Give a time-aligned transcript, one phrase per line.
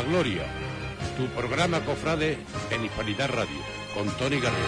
[0.00, 0.44] la Gloria,
[1.16, 2.38] tu programa cofrade
[2.70, 3.58] en Hispanidad Radio,
[3.94, 4.66] con Tony Garrido.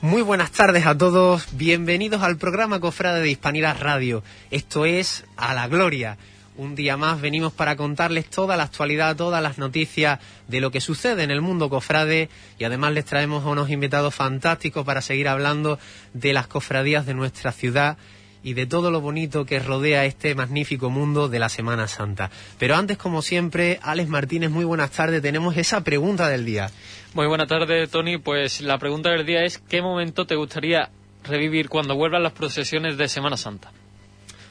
[0.00, 4.22] Muy buenas tardes a todos, bienvenidos al programa Cofrade de Hispanidad Radio.
[4.52, 6.16] Esto es A la Gloria.
[6.58, 10.80] Un día más venimos para contarles toda la actualidad, todas las noticias de lo que
[10.80, 15.28] sucede en el mundo cofrade y además les traemos a unos invitados fantásticos para seguir
[15.28, 15.78] hablando
[16.14, 17.98] de las cofradías de nuestra ciudad
[18.42, 22.30] y de todo lo bonito que rodea este magnífico mundo de la Semana Santa.
[22.58, 25.20] Pero antes, como siempre, Alex Martínez, muy buenas tardes.
[25.20, 26.70] Tenemos esa pregunta del día.
[27.12, 28.18] Muy buenas tardes, Tony.
[28.18, 30.90] Pues la pregunta del día es ¿qué momento te gustaría
[31.24, 33.72] revivir cuando vuelvan las procesiones de Semana Santa?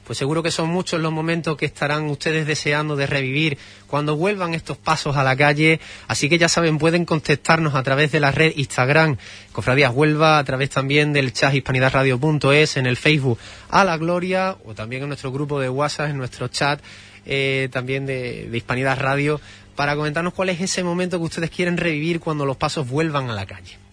[0.06, 4.54] Pues seguro que son muchos los momentos que estarán ustedes deseando de revivir cuando vuelvan
[4.54, 5.80] estos pasos a la calle.
[6.08, 9.18] Así que ya saben, pueden contactarnos a través de la red Instagram,
[9.52, 13.40] Cofradías Huelva, a través también del chat hispanidadradio.es, en el Facebook
[13.70, 16.80] A la Gloria, o también en nuestro grupo de WhatsApp, en nuestro chat
[17.26, 19.42] eh, también de, de Hispanidad Radio,
[19.76, 23.34] para comentarnos cuál es ese momento que ustedes quieren revivir cuando los pasos vuelvan a
[23.34, 23.85] la calle.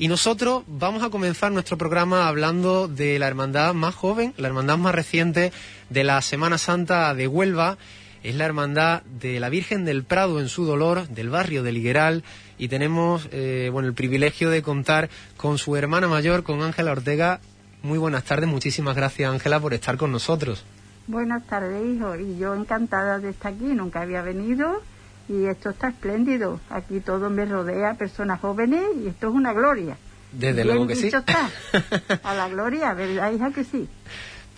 [0.00, 4.78] Y nosotros vamos a comenzar nuestro programa hablando de la hermandad más joven, la hermandad
[4.78, 5.52] más reciente
[5.90, 7.78] de la Semana Santa de Huelva.
[8.22, 12.22] Es la hermandad de la Virgen del Prado en su dolor, del barrio de Ligueral,
[12.58, 17.40] y tenemos eh, bueno, el privilegio de contar con su hermana mayor, con Ángela Ortega.
[17.82, 20.64] Muy buenas tardes, muchísimas gracias Ángela por estar con nosotros.
[21.08, 24.80] Buenas tardes, hijo, y yo encantada de estar aquí, nunca había venido
[25.28, 26.60] y esto está espléndido.
[26.70, 29.96] Aquí todo me rodea, personas jóvenes, y esto es una gloria.
[30.32, 31.04] Desde Bien luego que sí.
[31.04, 31.50] dicho está.
[32.22, 33.88] A la gloria, ¿verdad, hija que sí?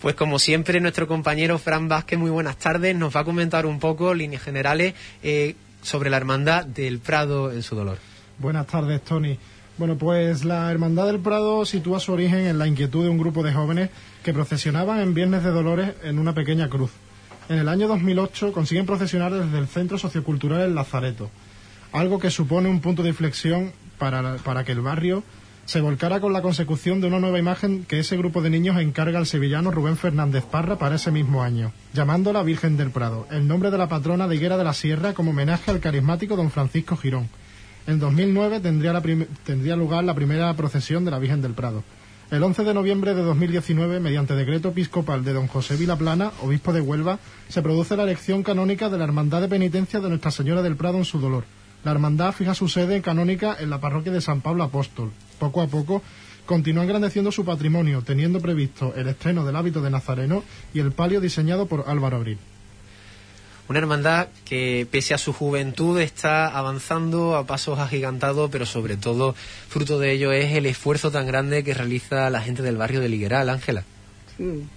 [0.01, 3.79] Pues como siempre, nuestro compañero Fran Vázquez, muy buenas tardes, nos va a comentar un
[3.79, 7.97] poco, líneas generales, eh, sobre la hermandad del Prado en su dolor.
[8.39, 9.37] Buenas tardes, Tony.
[9.77, 13.41] Bueno, pues la Hermandad del Prado sitúa su origen en la inquietud de un grupo
[13.41, 13.89] de jóvenes
[14.23, 16.91] que procesionaban en Viernes de Dolores en una pequeña cruz.
[17.51, 21.29] En el año 2008 consiguen procesionar desde el Centro Sociocultural El Lazareto,
[21.91, 25.21] algo que supone un punto de inflexión para, para que el barrio
[25.65, 29.19] se volcara con la consecución de una nueva imagen que ese grupo de niños encarga
[29.19, 33.69] al sevillano Rubén Fernández Parra para ese mismo año, llamándola Virgen del Prado, el nombre
[33.69, 37.27] de la patrona de Higuera de la Sierra como homenaje al carismático don Francisco Girón.
[37.85, 39.03] En 2009 tendría, la
[39.43, 41.83] tendría lugar la primera procesión de la Virgen del Prado.
[42.31, 46.79] El 11 de noviembre de 2019, mediante decreto episcopal de don José Vilaplana, obispo de
[46.79, 47.19] Huelva,
[47.49, 50.97] se produce la elección canónica de la Hermandad de Penitencia de Nuestra Señora del Prado
[50.97, 51.43] en su dolor.
[51.83, 55.11] La hermandad fija su sede canónica en la parroquia de San Pablo Apóstol.
[55.39, 56.03] Poco a poco
[56.45, 61.19] continúa engrandeciendo su patrimonio, teniendo previsto el estreno del hábito de Nazareno y el palio
[61.19, 62.37] diseñado por Álvaro Abril.
[63.71, 69.33] Una hermandad que, pese a su juventud, está avanzando a pasos agigantados, pero sobre todo,
[69.69, 73.07] fruto de ello es el esfuerzo tan grande que realiza la gente del barrio de
[73.07, 73.85] Ligueral, Ángela.
[74.35, 74.67] Sí.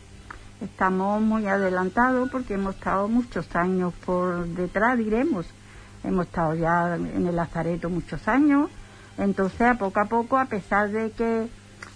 [0.60, 5.44] Estamos muy adelantados porque hemos estado muchos años por detrás, diremos.
[6.04, 8.70] Hemos estado ya en el Lazareto muchos años.
[9.18, 11.48] Entonces, a poco a poco, a pesar de que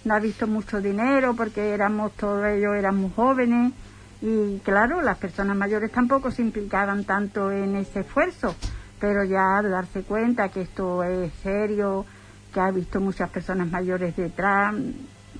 [0.05, 3.73] no ha visto mucho dinero porque éramos todos ellos muy jóvenes
[4.21, 8.55] y claro, las personas mayores tampoco se implicaban tanto en ese esfuerzo,
[9.01, 12.05] pero ya darse cuenta que esto es serio,
[12.53, 14.75] que ha visto muchas personas mayores detrás,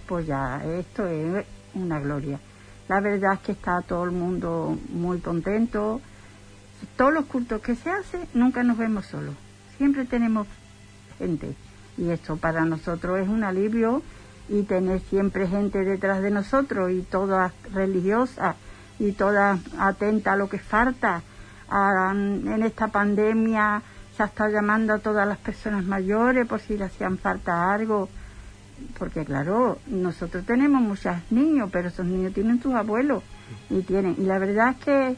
[0.07, 1.45] pues ya esto es
[1.75, 2.39] una gloria.
[2.89, 6.01] La verdad es que está todo el mundo muy contento.
[6.97, 9.35] Todos los cultos que se hacen, nunca nos vemos solos.
[9.77, 10.47] Siempre tenemos
[11.19, 11.55] gente.
[11.99, 14.03] Y esto para nosotros es un alivio
[14.49, 18.57] y tener siempre gente detrás de nosotros y todas religiosas
[18.99, 21.23] y todas atentas a lo que falta.
[21.71, 23.83] A- en esta pandemia
[24.17, 28.09] se ha estado llamando a todas las personas mayores por si le hacían falta algo.
[28.99, 33.23] Porque claro, nosotros tenemos muchos niños, pero esos niños tienen sus abuelos
[33.71, 34.15] y tienen.
[34.19, 35.17] Y la verdad es que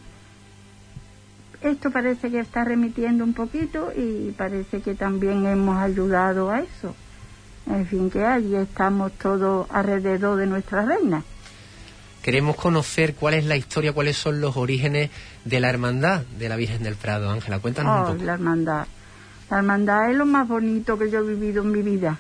[1.63, 6.95] esto parece que está remitiendo un poquito y parece que también hemos ayudado a eso.
[7.67, 11.23] En fin, que allí estamos todos alrededor de nuestra reina.
[12.23, 15.11] Queremos conocer cuál es la historia, cuáles son los orígenes
[15.45, 17.61] de la hermandad de la Virgen del Prado, Ángela.
[17.61, 18.25] Cuéntanos Oh, un poco.
[18.27, 18.87] la hermandad.
[19.51, 22.19] La hermandad es lo más bonito que yo he vivido en mi vida.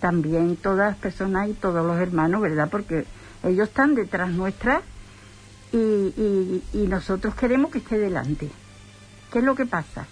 [0.00, 2.68] También todas las personas y todos los hermanos, ¿verdad?
[2.70, 3.04] Porque
[3.44, 4.82] ellos están detrás nuestra
[5.72, 8.50] y, y- y nosotros queremos que esté delante.
[9.32, 10.06] ¿Qué es lo que pasa?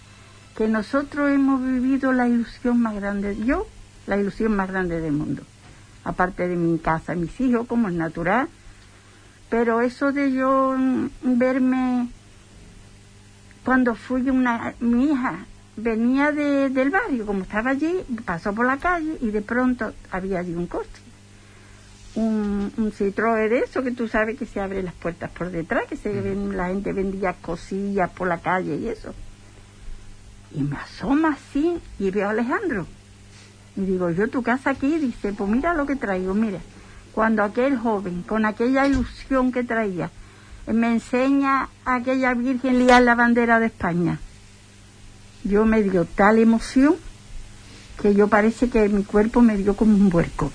[0.57, 3.67] Que nosotros hemos vivido la ilusión más grande, yo,
[4.07, 5.43] la ilusión más grande del mundo.
[6.05, 8.49] Aparte de mi casa, mis hijos, como es natural.
[9.51, 10.77] Pero eso de yo
[11.23, 12.09] verme
[13.65, 15.47] cuando fui una, mi hija
[15.77, 20.41] venía de, del barrio, como estaba allí, pasó por la calle y de pronto había
[20.41, 21.03] allí un coche.
[22.15, 25.85] Un, un Citroën de eso que tú sabes que se abre las puertas por detrás,
[25.87, 29.15] que se ven, la gente vendía cosillas por la calle y eso.
[30.53, 32.87] Y me asoma así y veo a Alejandro.
[33.77, 36.59] Y digo, yo tu casa aquí, dice, pues mira lo que traigo, mira.
[37.13, 40.11] Cuando aquel joven, con aquella ilusión que traía,
[40.67, 44.19] me enseña a aquella Virgen liar la bandera de España.
[45.45, 46.97] Yo me dio tal emoción
[48.01, 50.53] que yo parece que mi cuerpo me dio como un vuelco.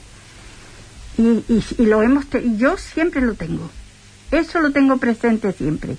[1.17, 3.69] Y, y, lo hemos y yo siempre lo tengo.
[4.31, 5.97] Eso lo tengo presente siempre.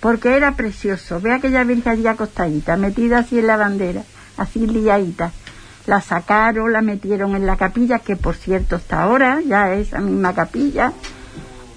[0.00, 1.20] Porque era precioso.
[1.20, 4.04] Ve aquella Virgen allí acostadita, metida así en la bandera,
[4.36, 5.32] así liadita.
[5.88, 10.00] La sacaron, la metieron en la capilla, que por cierto hasta ahora ya es la
[10.00, 10.92] misma capilla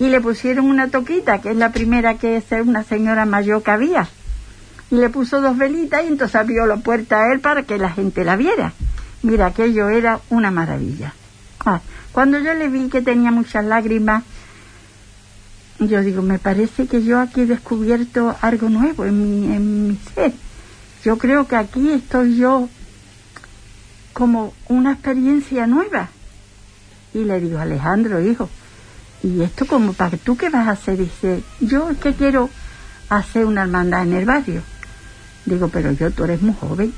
[0.01, 3.69] y le pusieron una toquita, que es la primera que es una señora mayor que
[3.69, 4.09] había.
[4.89, 7.91] Y le puso dos velitas y entonces abrió la puerta a él para que la
[7.91, 8.73] gente la viera.
[9.21, 11.13] Mira, aquello era una maravilla.
[11.63, 11.79] Ah,
[12.11, 14.23] cuando yo le vi que tenía muchas lágrimas,
[15.79, 19.99] yo digo, me parece que yo aquí he descubierto algo nuevo en mi, en mi
[20.15, 20.33] ser.
[21.05, 22.67] Yo creo que aquí estoy yo
[24.13, 26.09] como una experiencia nueva.
[27.13, 28.49] Y le digo, Alejandro, hijo,
[29.23, 30.97] ¿y esto como para tú qué vas a hacer?
[30.97, 32.49] Dice, yo es que quiero
[33.09, 34.61] hacer una hermandad en el barrio.
[35.45, 36.93] Digo, pero yo, tú eres muy joven.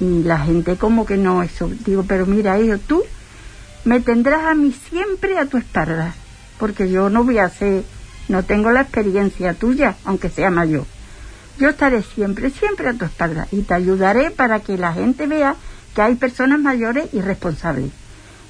[0.00, 1.70] Y la gente como que no, eso.
[1.84, 3.02] Digo, pero mira, hijo, tú
[3.84, 6.14] me tendrás a mí siempre a tu espalda,
[6.58, 7.84] porque yo no voy a hacer,
[8.28, 10.86] no tengo la experiencia tuya, aunque sea mayor.
[11.58, 15.54] Yo estaré siempre, siempre a tu espalda y te ayudaré para que la gente vea
[15.94, 17.90] que hay personas mayores y responsables.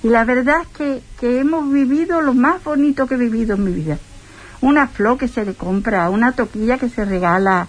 [0.03, 3.65] Y la verdad es que, que hemos vivido lo más bonito que he vivido en
[3.65, 3.99] mi vida.
[4.61, 7.69] Una flor que se le compra, una toquilla que se regala,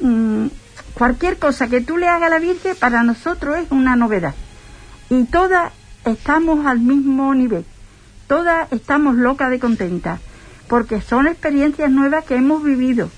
[0.00, 0.46] mmm,
[0.94, 4.34] cualquier cosa que tú le hagas a la Virgen para nosotros es una novedad.
[5.10, 5.72] Y todas
[6.04, 7.64] estamos al mismo nivel.
[8.26, 10.20] Todas estamos locas de contenta.
[10.68, 13.10] Porque son experiencias nuevas que hemos vivido.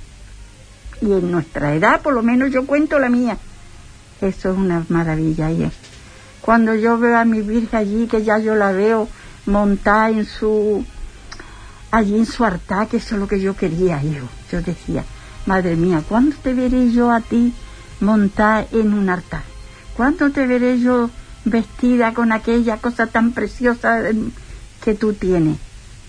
[1.01, 3.39] Y en nuestra edad, por lo menos yo cuento la mía.
[4.21, 5.51] Eso es una maravilla.
[5.51, 5.71] Y
[6.41, 9.09] cuando yo veo a mi Virgen allí, que ya yo la veo
[9.47, 10.85] montada en su,
[11.91, 14.29] allí en su altar, que eso es lo que yo quería, hijo.
[14.51, 15.05] Yo decía,
[15.47, 17.55] madre mía, ¿cuándo te veré yo a ti
[18.01, 19.43] montada en un altar?
[19.97, 21.11] ¿Cuándo te veré yo
[21.45, 24.01] vestida con aquella cosa tan preciosa
[24.83, 25.59] que tú tienes?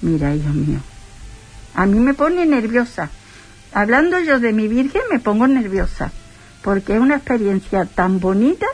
[0.01, 0.79] Mira, hijo mío,
[1.75, 3.09] a mí me pone nerviosa.
[3.73, 6.11] Hablando yo de mi Virgen me pongo nerviosa,
[6.61, 8.65] porque es una experiencia tan bonita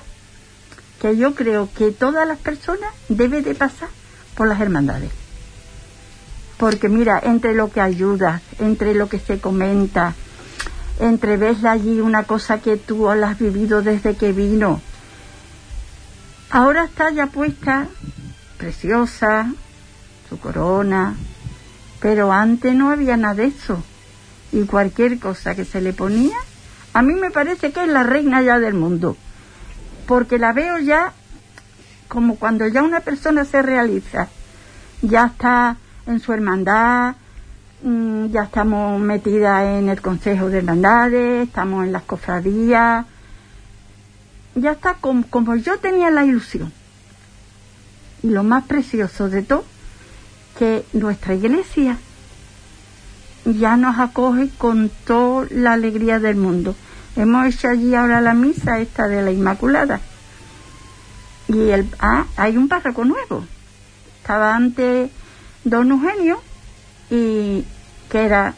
[1.00, 3.90] que yo creo que todas las personas deben de pasar
[4.36, 5.12] por las hermandades.
[6.58, 10.16] Porque mira, entre lo que ayudas, entre lo que se comenta,
[11.00, 14.82] entre ves allí una cosa que tú la has vivido desde que vino,
[16.50, 17.88] ahora está ya puesta,
[18.58, 19.54] preciosa,
[20.28, 21.16] su corona,
[22.00, 23.84] pero antes no había nada de eso.
[24.52, 26.38] Y cualquier cosa que se le ponía,
[26.94, 29.18] a mí me parece que es la reina ya del mundo
[30.08, 31.14] porque la veo ya
[32.08, 34.30] como cuando ya una persona se realiza,
[35.02, 35.76] ya está
[36.08, 37.16] en su hermandad,
[37.84, 43.06] mm, ya estamos metidas en el Consejo de Hermandades, estamos en las cofradías,
[44.56, 46.72] ya está como, como yo tenía la ilusión.
[48.24, 49.66] Y lo más precioso de todo,
[50.58, 51.98] que nuestra iglesia
[53.54, 56.76] ya nos acoge con toda la alegría del mundo.
[57.16, 60.00] Hemos hecho allí ahora la misa esta de la Inmaculada.
[61.48, 63.46] Y el, ah, hay un párroco nuevo.
[64.22, 65.10] Estaba antes
[65.64, 66.42] don Eugenio
[67.10, 67.64] y
[68.10, 68.54] que era...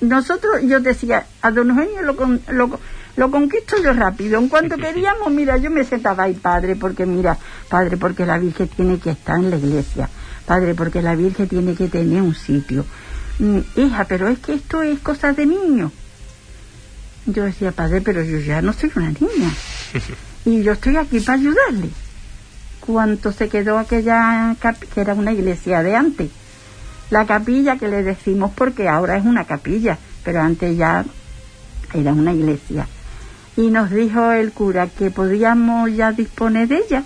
[0.00, 2.14] Nosotros, yo decía, a don Eugenio lo,
[2.52, 2.78] lo,
[3.16, 4.38] lo conquisto yo rápido.
[4.38, 7.36] En cuanto queríamos, mira, yo me sentaba ahí, padre, porque mira,
[7.68, 10.08] padre, porque la Virgen tiene que estar en la iglesia.
[10.46, 12.84] Padre, porque la Virgen tiene que tener un sitio.
[13.38, 15.92] Mm, hija, pero es que esto es cosa de niño.
[17.26, 19.52] Yo decía, padre, pero yo ya no soy una niña.
[20.44, 21.90] Y yo estoy aquí para ayudarle.
[22.80, 24.56] Cuando se quedó aquella,
[24.94, 26.30] que era una iglesia de antes.
[27.10, 31.04] La capilla que le decimos porque ahora es una capilla, pero antes ya
[31.92, 32.86] era una iglesia.
[33.56, 37.04] Y nos dijo el cura que podíamos ya disponer de ella.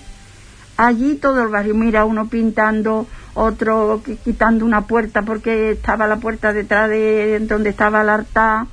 [0.77, 6.53] Allí todo el barrio, mira, uno pintando, otro quitando una puerta porque estaba la puerta
[6.53, 8.67] detrás de donde estaba el altar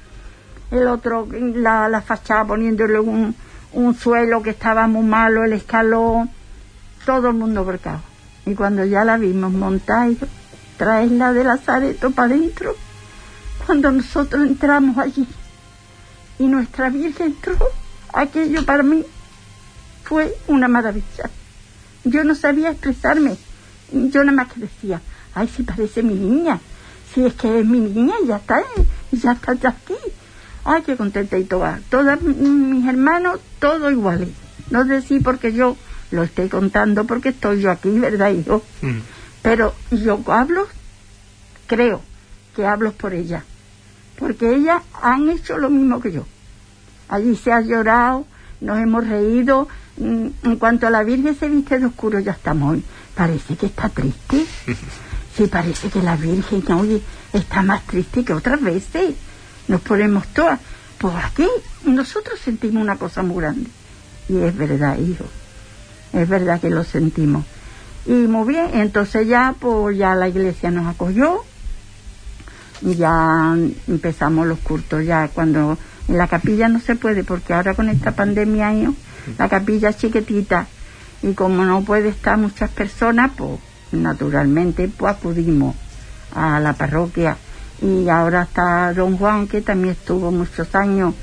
[0.71, 3.35] el otro la, la fachada poniéndole un,
[3.73, 6.29] un suelo que estaba muy malo, el escalón,
[7.05, 8.01] todo el mundo volcado.
[8.45, 10.11] Y cuando ya la vimos montar,
[10.77, 12.75] traerla de Lazareto para adentro,
[13.65, 15.27] cuando nosotros entramos allí,
[16.39, 17.57] y nuestra Virgen entró,
[18.13, 19.03] aquello para mí
[20.03, 21.29] fue una maravilla.
[22.05, 23.37] Yo no sabía expresarme,
[23.91, 25.01] yo nada más que decía,
[25.33, 26.59] ay, si parece mi niña,
[27.13, 28.61] si es que es mi niña, ya está,
[29.11, 29.95] ya está ya aquí.
[30.65, 31.79] Ay, qué contenta y toda.
[31.89, 34.29] Todos mis hermanos, todos iguales.
[34.69, 35.75] No sé si porque yo
[36.11, 38.61] lo estoy contando porque estoy yo aquí, ¿verdad, hijo?
[38.81, 38.99] Mm.
[39.41, 40.67] Pero yo hablo,
[41.67, 42.01] creo
[42.55, 43.43] que hablo por ella.
[44.17, 46.25] Porque ellas han hecho lo mismo que yo.
[47.07, 48.27] Allí se ha llorado,
[48.61, 49.67] nos hemos reído.
[49.97, 52.83] Mm, En cuanto a la Virgen se viste de oscuro, ya estamos hoy.
[53.15, 54.45] Parece que está triste.
[55.37, 57.01] Sí, parece que la Virgen hoy
[57.31, 59.15] está más triste que otras veces.
[59.69, 60.59] Nos ponemos todas.
[60.97, 61.47] Pues aquí
[61.85, 63.69] nosotros sentimos una cosa muy grande.
[64.27, 65.23] Y es verdad, hijo.
[66.11, 67.45] Es verdad que lo sentimos.
[68.05, 71.43] Y muy bien, entonces ya, pues ya la iglesia nos acogió.
[72.81, 73.55] Ya
[73.87, 78.11] empezamos los cultos, ya cuando en la capilla no se puede, porque ahora con esta
[78.11, 78.95] pandemia, hijo,
[79.37, 80.67] la capilla es chiquitita.
[81.21, 83.59] Y como no puede estar muchas personas, pues
[83.91, 85.75] naturalmente pues acudimos
[86.33, 87.37] a la parroquia.
[87.81, 91.13] Y ahora está don Juan, que también estuvo muchos años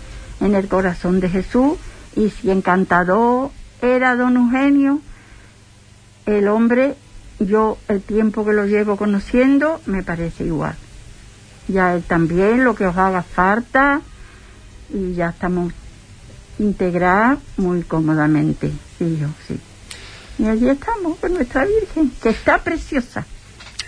[0.40, 1.78] en el corazón de Jesús.
[2.14, 3.50] Y si encantador
[3.82, 5.00] era don Eugenio,
[6.24, 6.96] el hombre,
[7.38, 10.76] yo el tiempo que lo llevo conociendo, me parece igual.
[11.68, 14.00] Ya él también, lo que os haga falta,
[14.92, 15.72] y ya estamos
[16.58, 18.72] integrados muy cómodamente.
[18.98, 19.60] Sí, yo, sí.
[20.38, 23.24] Y allí estamos con nuestra Virgen, que está preciosa.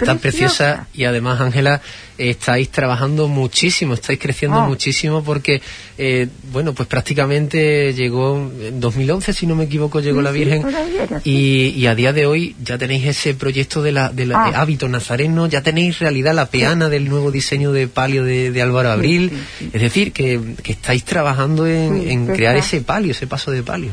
[0.00, 1.83] Está preciosa y además, Ángela,
[2.17, 4.69] estáis trabajando muchísimo, estáis creciendo Ah.
[4.69, 5.61] muchísimo porque,
[5.99, 10.62] eh, bueno, pues prácticamente llegó en 2011, si no me equivoco, llegó Sí, la Virgen
[10.69, 11.28] era, sí.
[11.28, 14.50] y, y a día de hoy ya tenéis ese proyecto de la, de la- Ah.
[14.50, 18.62] de hábito nazareno, ya tenéis realidad la peana del nuevo diseño de palio de, de
[18.62, 19.33] Álvaro Abril,
[19.73, 23.90] es decir, que, que estáis trabajando en, en crear ese palio, ese paso de palio.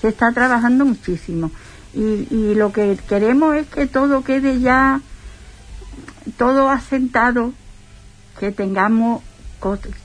[0.00, 1.50] Se está trabajando muchísimo.
[1.92, 5.00] Y, y lo que queremos es que todo quede ya,
[6.36, 7.52] todo asentado,
[8.38, 9.22] que tengamos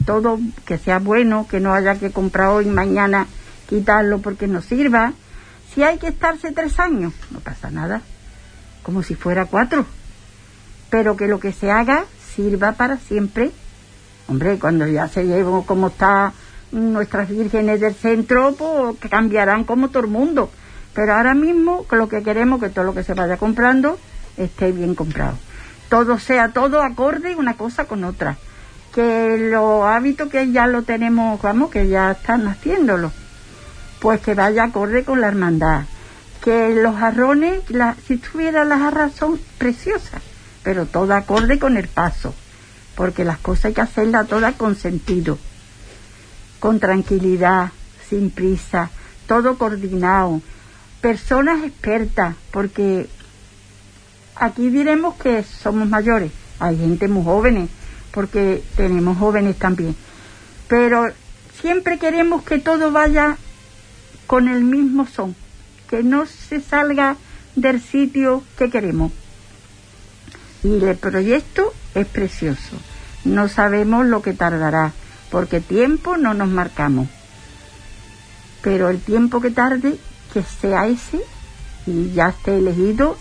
[0.05, 3.27] todo que sea bueno, que no haya que comprar hoy, mañana
[3.67, 5.13] quitarlo porque no sirva.
[5.73, 8.01] Si hay que estarse tres años, no pasa nada,
[8.83, 9.85] como si fuera cuatro.
[10.89, 13.51] Pero que lo que se haga sirva para siempre.
[14.27, 16.33] Hombre, cuando ya se llevó como está
[16.71, 20.49] nuestras vírgenes del centro, pues cambiarán como todo el mundo.
[20.93, 23.97] Pero ahora mismo lo que queremos que todo lo que se vaya comprando
[24.37, 25.37] esté bien comprado.
[25.89, 28.37] Todo sea todo acorde una cosa con otra.
[28.93, 33.11] Que los hábitos que ya lo tenemos, vamos, que ya están haciéndolo,
[33.99, 35.83] pues que vaya acorde con la hermandad.
[36.41, 37.61] Que los jarrones,
[38.07, 40.21] si tuviera las jarras son preciosas,
[40.63, 42.33] pero todo acorde con el paso
[42.95, 45.37] porque las cosas hay que hacerlas todas con sentido,
[46.65, 47.71] con tranquilidad,
[48.09, 48.89] sin prisa,
[49.27, 50.41] todo coordinado,
[50.99, 53.07] personas expertas, porque
[54.35, 57.69] aquí diremos que somos mayores, hay gente muy jóvenes,
[58.09, 59.95] porque tenemos jóvenes también,
[60.67, 61.05] pero
[61.61, 63.37] siempre queremos que todo vaya
[64.25, 65.35] con el mismo son,
[65.87, 67.15] que no se salga
[67.55, 69.11] del sitio que queremos.
[70.63, 72.75] Y el proyecto es precioso.
[73.23, 74.93] No sabemos lo que tardará,
[75.31, 77.07] porque tiempo no nos marcamos.
[78.61, 79.97] Pero el tiempo que tarde,
[80.33, 81.21] que sea ese
[81.85, 83.17] y ya esté elegido.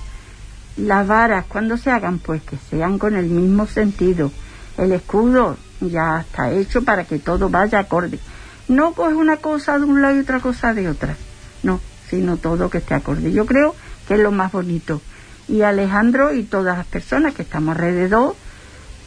[0.76, 4.32] Las varas, cuando se hagan, pues que sean con el mismo sentido.
[4.76, 8.18] El escudo ya está hecho para que todo vaya acorde.
[8.66, 11.16] No coge una cosa de un lado y otra cosa de otra.
[11.62, 13.30] No, sino todo que esté acorde.
[13.30, 13.74] Yo creo
[14.08, 15.00] que es lo más bonito.
[15.46, 18.34] Y Alejandro y todas las personas que estamos alrededor,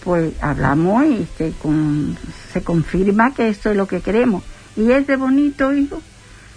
[0.04, 2.18] pues hablamos y se, con-
[2.54, 4.44] se confirma que eso es lo que queremos.
[4.76, 6.02] Y es de bonito, hijo,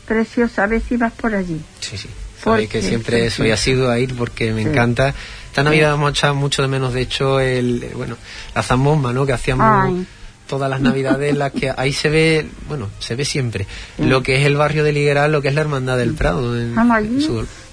[0.07, 1.61] precioso, a ver si vas por allí.
[1.81, 2.09] Sí, sí.
[2.43, 3.53] Sabéis que siempre sí, soy sí.
[3.53, 4.69] asiduo a ir porque me Sí.
[4.71, 5.15] encanta.
[5.49, 8.17] Esta Navidad hemos echado mucho de menos, de hecho, el, bueno,
[8.55, 9.27] la zambomba, ¿no?
[9.27, 10.07] Que hacíamos Ay.
[10.49, 13.67] todas las Navidades, en las que ahí se ve, bueno, se ve siempre,
[13.99, 16.59] lo que es el barrio de Ligueral, lo que es la Hermandad del Prado.
[16.59, 17.29] en- Vamos allí,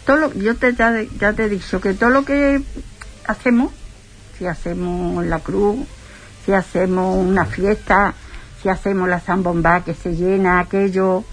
[0.06, 2.62] todo lo, yo te, ya, ya te he dicho que todo lo que
[3.26, 3.72] hacemos,
[4.38, 5.78] si hacemos la cruz,
[6.46, 8.14] si hacemos una fiesta,
[8.62, 11.24] si hacemos la zambomba que se llena, aquello,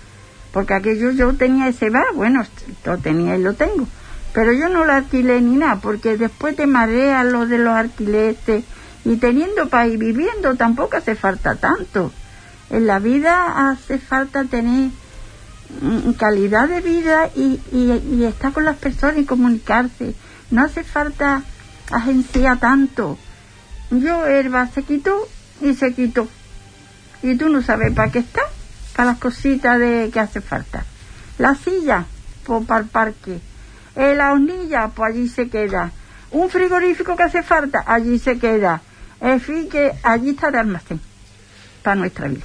[0.53, 2.45] porque aquello yo tenía ese bar, bueno,
[2.85, 3.87] lo tenía y lo tengo,
[4.33, 8.65] pero yo no lo alquilé ni nada, porque después te mareas lo de los alquileres
[9.05, 12.11] y teniendo para ir viviendo tampoco hace falta tanto.
[12.71, 14.91] En la vida hace falta tener
[15.83, 20.15] mm, calidad de vida y, y estar con las personas y comunicarse.
[20.51, 21.43] No hace falta
[21.97, 23.19] agencia tanto.
[23.91, 25.29] Yo herba se quitó
[25.61, 26.29] y se quitó.
[27.23, 28.43] y tú no sabes para qué está,
[28.95, 30.85] para las cositas de que hace falta.
[31.39, 32.05] La silla,
[32.45, 33.41] pues para el parque.
[33.97, 35.91] Eh, la hornilla, pues allí se queda.
[36.33, 38.83] Un frigorífico que hace falta, allí se queda.
[39.21, 41.01] En fin, que allí está el almacén
[41.83, 42.45] para nuestra vida.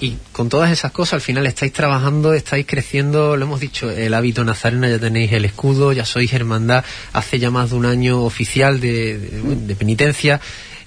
[0.00, 4.14] Y con todas esas cosas, al final estáis trabajando, estáis creciendo, lo hemos dicho, el
[4.14, 8.22] hábito nazarena, ya tenéis el escudo, ya sois hermandad, hace ya más de un año
[8.22, 10.40] oficial de- de penitencia.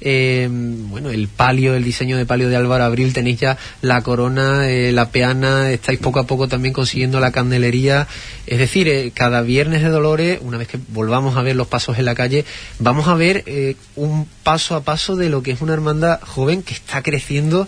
[0.04, 4.68] Eh, bueno, el palio, el diseño de palio de Álvaro Abril, tenéis ya la corona,
[4.68, 8.08] eh, la peana, estáis poco a poco también consiguiendo la candelería.
[8.48, 12.00] Es decir, eh, cada viernes de Dolores, una vez que volvamos a ver los pasos
[12.00, 12.46] en la calle,
[12.80, 16.64] vamos a ver eh, un paso a paso de lo que es una hermandad joven
[16.64, 17.68] que está creciendo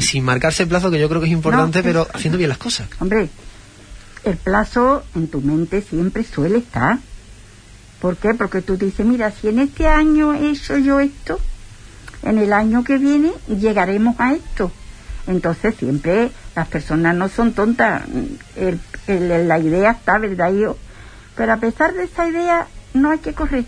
[0.00, 2.48] sin marcarse el plazo, que yo creo que es importante, No, pero es- haciendo bien
[2.50, 2.88] las cosas.
[2.98, 3.28] Hombre,
[4.24, 6.98] el plazo en tu mente siempre suele estar.
[8.00, 8.34] ¿Por qué?
[8.34, 11.38] Porque tú dices, mira, si en este año he hecho yo esto,
[12.22, 14.70] en el año que viene llegaremos a esto.
[15.26, 18.02] Entonces siempre las personas no son tontas,
[18.56, 18.80] el-
[19.48, 20.52] la idea está, ¿verdad?
[21.36, 23.64] Pero a pesar de esa idea no hay que correr,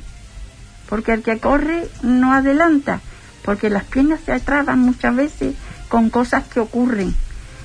[0.89, 3.01] porque el que corre no adelanta,
[3.45, 5.55] porque las piernas se atraban muchas veces
[5.89, 7.15] con cosas que ocurren.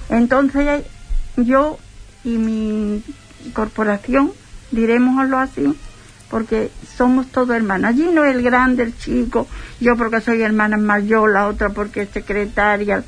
[0.09, 0.83] Entonces
[1.37, 1.79] yo
[2.23, 3.03] y mi
[3.53, 4.31] corporación,
[4.71, 5.63] diremoslo así,
[6.35, 7.91] porque somos todos hermanos.
[7.91, 9.47] Allí no el grande, el chico,
[9.79, 13.05] yo porque soy hermana mayor, la otra porque es secretaria.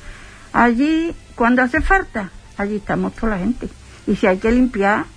[0.53, 3.67] Allí, cuando hace falta, allí estamos toda la gente.
[4.07, 5.07] Y si hay que limpiar,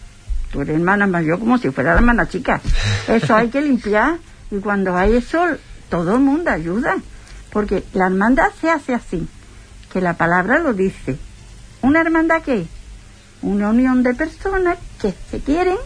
[0.51, 2.61] tú eres hermana mayor como si fuera la hermana chica.
[3.07, 4.17] Eso hay que limpiar.
[4.51, 5.47] Y cuando hay eso,
[5.89, 6.97] todo el mundo ayuda.
[7.53, 9.25] Porque la hermandad se hace así,
[9.93, 11.17] que la palabra lo dice.
[11.81, 12.67] ¿Una hermandad qué?
[13.43, 15.77] Una unión de personas que se quieren,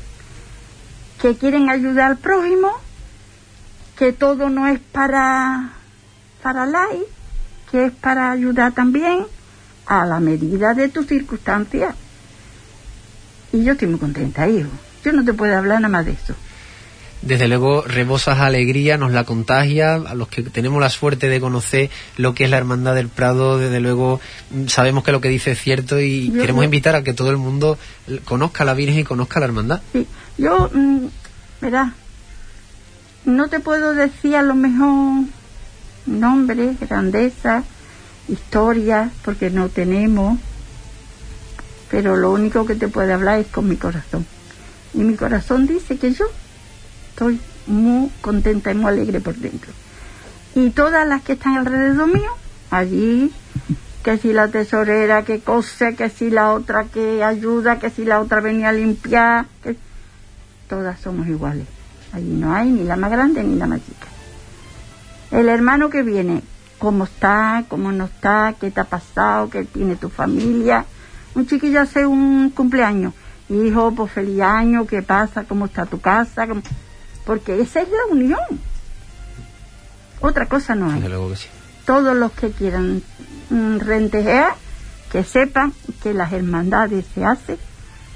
[1.25, 2.69] que quieren ayudar al prójimo,
[3.99, 5.71] que todo no es para,
[6.43, 7.02] para ley,
[7.71, 9.21] que es para ayudar también
[9.87, 11.94] a la medida de tus circunstancias.
[13.55, 14.68] Y yo estoy muy contenta, hijo.
[15.03, 16.35] Yo no te puedo hablar nada más de eso.
[17.22, 21.88] Desde luego rebosas alegría, nos la contagia, a los que tenemos la suerte de conocer
[22.18, 24.20] lo que es la Hermandad del Prado, desde luego
[24.51, 27.31] mm, sabemos que lo que dice es cierto y Yo- queremos invitar a que todo
[27.31, 27.79] el mundo
[28.27, 29.81] conozca a la Virgen y conozca a la Hermandad.
[29.94, 30.07] Sí,
[30.38, 31.07] yo, mm,
[31.61, 31.94] verá,
[33.25, 35.25] no te puedo decir a lo mejor
[36.07, 37.62] nombres, grandeza,
[38.29, 40.38] historia, porque no tenemos,
[41.90, 44.27] pero lo único que te puedo hablar es con mi corazón.
[44.92, 46.27] Y mi corazón dice que yo
[47.11, 49.73] estoy muy contenta y muy alegre por dentro.
[50.55, 52.31] Y todas las que están alrededor mío,
[52.70, 53.33] allí,
[54.03, 58.20] que si la tesorera que cose, que si la otra que ayuda, que si la
[58.20, 59.77] otra venía a limpiar, que
[60.68, 61.66] todas somos iguales.
[62.12, 64.07] Allí no hay ni la más grande ni la más chica.
[65.31, 66.42] El hermano que viene,
[66.79, 70.85] cómo está, cómo no está, qué te ha pasado, qué tiene tu familia.
[71.35, 73.12] Un chiquillo hace un cumpleaños.
[73.48, 76.46] Hijo, pues feliz año, qué pasa, cómo está tu casa.
[76.46, 76.62] ¿Cómo-
[77.27, 78.38] Porque esa es la unión.
[80.20, 81.48] Otra cosa no hay que sí.
[81.85, 83.03] todos los que quieran
[83.50, 84.55] mm, rentejear,
[85.12, 85.72] que sepan
[86.03, 87.59] que las hermandades se hacen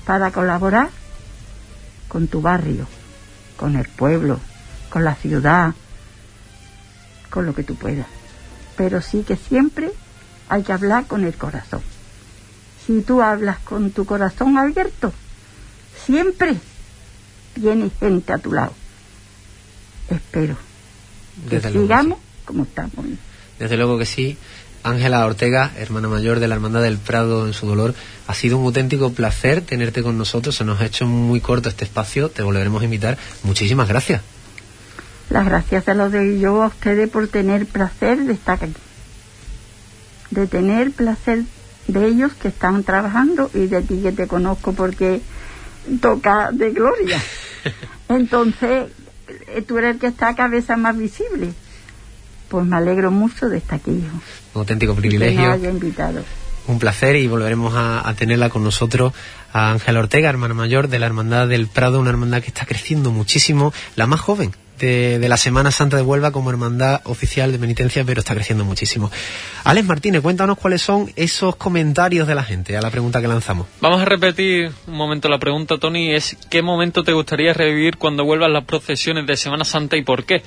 [0.06, 0.88] para colaborar
[2.09, 2.87] con tu barrio,
[3.57, 4.40] con el pueblo,
[4.90, 5.75] con la ciudad,
[7.31, 8.07] con lo que tú puedas.
[8.77, 9.90] Pero sí que siempre
[10.49, 11.83] hay que hablar con el corazón.
[12.87, 15.12] Si tú hablas con tu corazón abierto,
[16.07, 16.57] siempre
[17.55, 18.73] tiene gente a tu lado.
[20.09, 20.57] Espero
[21.49, 23.05] que Desde luego que sigamos como estamos.
[23.59, 24.38] Desde luego que sí.
[24.88, 27.94] Ángela Ortega, hermana mayor de la Hermandad del Prado en su dolor,
[28.27, 30.57] ha sido un auténtico placer tenerte con nosotros.
[30.57, 32.29] Se nos ha hecho muy corto este espacio.
[32.29, 33.18] Te volveremos a invitar.
[33.42, 34.22] Muchísimas gracias.
[35.31, 38.74] Las gracias se las doy yo a ustedes por tener placer de estar aquí.
[40.31, 41.44] De tener placer
[41.87, 45.20] de ellos que están trabajando y de ti que te conozco porque
[46.01, 47.20] toca de gloria.
[48.09, 48.88] Entonces,
[49.48, 51.53] eh, tú eres el que está a cabeza más visible.
[52.48, 54.16] Pues me alegro mucho de estar aquí, hijo.
[54.54, 55.40] Un auténtico Que privilegio.
[55.42, 56.24] nos haya invitado.
[56.66, 59.12] Un placer y volveremos a, a tenerla con nosotros
[59.52, 63.11] a Ángela Ortega, hermana mayor de la Hermandad del Prado, una hermandad que está creciendo
[63.11, 67.58] muchísimo, la más joven de, de la Semana Santa de Huelva como hermandad oficial de
[67.58, 69.11] penitencia, pero está creciendo muchísimo.
[69.64, 73.66] Alex Martínez, cuéntanos cuáles son esos comentarios de la gente a la pregunta que lanzamos.
[73.80, 78.24] Vamos a repetir un momento la pregunta, Tony, es ¿qué momento te gustaría revivir cuando
[78.24, 80.42] vuelvan las procesiones de Semana Santa y por qué?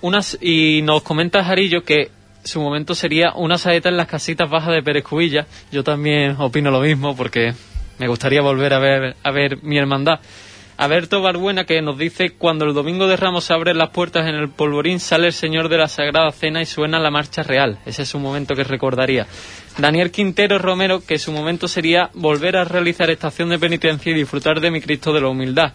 [0.00, 2.10] Unas, y nos comenta Jarillo que
[2.44, 5.46] su momento sería una saeta en las casitas bajas de Pérez Cubilla.
[5.72, 7.54] Yo también opino lo mismo porque
[7.98, 10.20] me gustaría volver a ver, a ver mi hermandad.
[10.78, 14.34] Alberto Barbuena que nos dice cuando el domingo de Ramos se abren las puertas en
[14.34, 17.78] el polvorín sale el Señor de la Sagrada Cena y suena la marcha real.
[17.86, 19.26] Ese es un momento que recordaría.
[19.78, 24.60] Daniel Quintero Romero que su momento sería volver a realizar estación de penitencia y disfrutar
[24.60, 25.72] de mi Cristo de la humildad.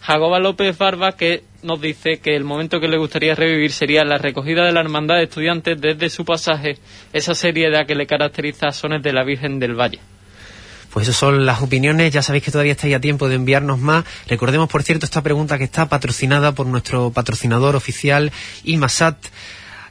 [0.00, 4.18] Jagoba López Barba que nos dice que el momento que le gustaría revivir sería la
[4.18, 6.78] recogida de la hermandad de estudiantes desde su pasaje,
[7.12, 9.98] esa seriedad que le caracteriza a Sones de la Virgen del Valle.
[10.96, 14.06] Pues esas son las opiniones, ya sabéis que todavía estáis a tiempo de enviarnos más.
[14.28, 18.32] Recordemos, por cierto, esta pregunta que está patrocinada por nuestro patrocinador oficial,
[18.64, 19.18] IMASAT.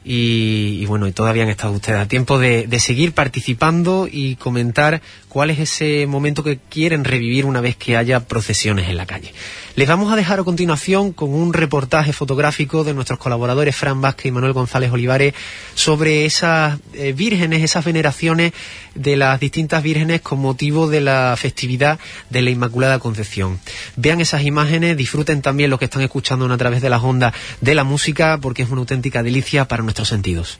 [0.04, 5.02] Y, y, bueno, y todavía han estado ustedes a tiempo de, seguir participando y comentar
[5.30, 9.32] cuál es ese momento que quieren revivir una vez que haya procesiones en la calle.
[9.76, 14.28] Les vamos a dejar a continuación con un reportaje fotográfico de nuestros colaboradores Fran Vázquez
[14.28, 15.34] y Manuel González Olivares
[15.74, 18.54] sobre esas eh, vírgenes, esas veneraciones
[18.94, 23.60] de las distintas vírgenes con motivo de la festividad de la Inmaculada Concepción.
[23.98, 27.76] Vean esas imágenes, disfruten también lo que están escuchando a través de las ondas de
[27.76, 30.58] la música porque es una auténtica delicia para nuestros sentidos.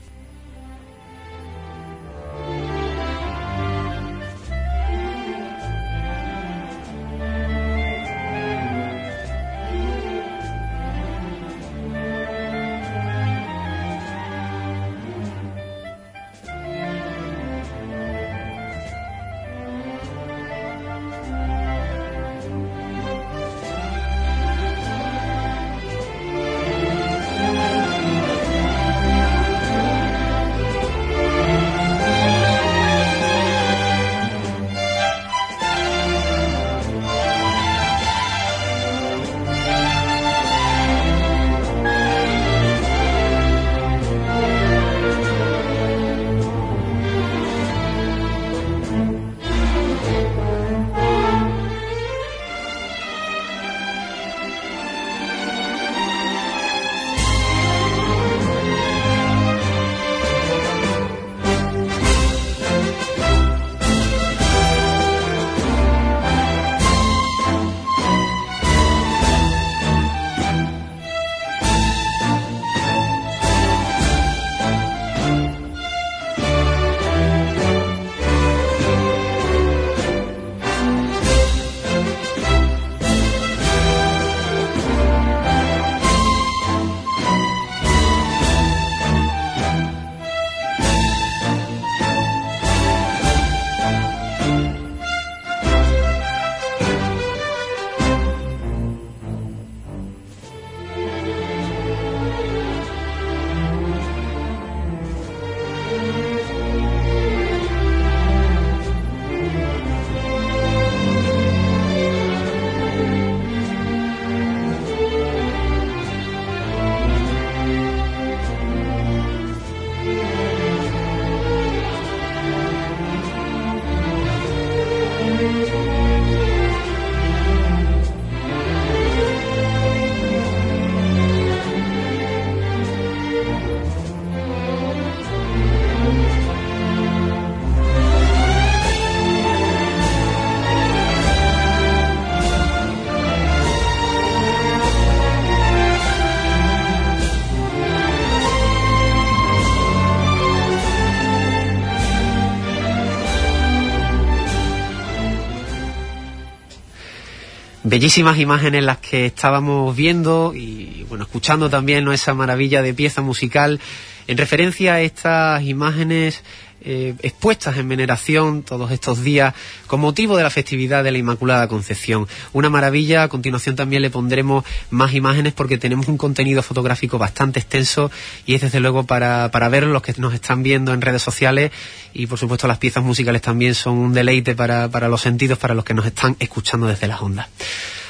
[157.96, 162.12] Bellísimas imágenes las que estábamos viendo y bueno escuchando también ¿no?
[162.12, 163.80] esa maravilla de pieza musical
[164.26, 166.42] en referencia a estas imágenes
[166.88, 169.54] eh, expuestas en veneración todos estos días
[169.88, 172.28] con motivo de la festividad de la Inmaculada Concepción.
[172.52, 177.58] Una maravilla, a continuación también le pondremos más imágenes porque tenemos un contenido fotográfico bastante
[177.58, 178.12] extenso
[178.46, 181.72] y es desde luego para, para ver los que nos están viendo en redes sociales
[182.14, 185.74] y por supuesto las piezas musicales también son un deleite para, para los sentidos, para
[185.74, 187.48] los que nos están escuchando desde las ondas.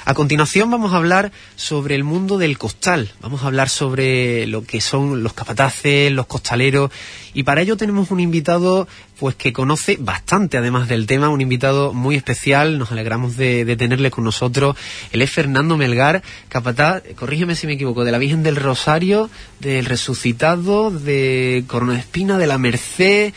[0.09, 4.63] A continuación vamos a hablar sobre el mundo del costal, vamos a hablar sobre lo
[4.63, 6.93] que son los capataces, los costaleros.
[7.35, 8.87] Y para ello tenemos un invitado
[9.19, 13.77] pues que conoce bastante además del tema, un invitado muy especial, nos alegramos de, de
[13.77, 14.77] tenerle con nosotros,
[15.11, 19.87] él es Fernando Melgar, capataz, corrígeme si me equivoco, de la Virgen del Rosario, del
[19.87, 23.35] Resucitado, de Corona Espina, de la Merced,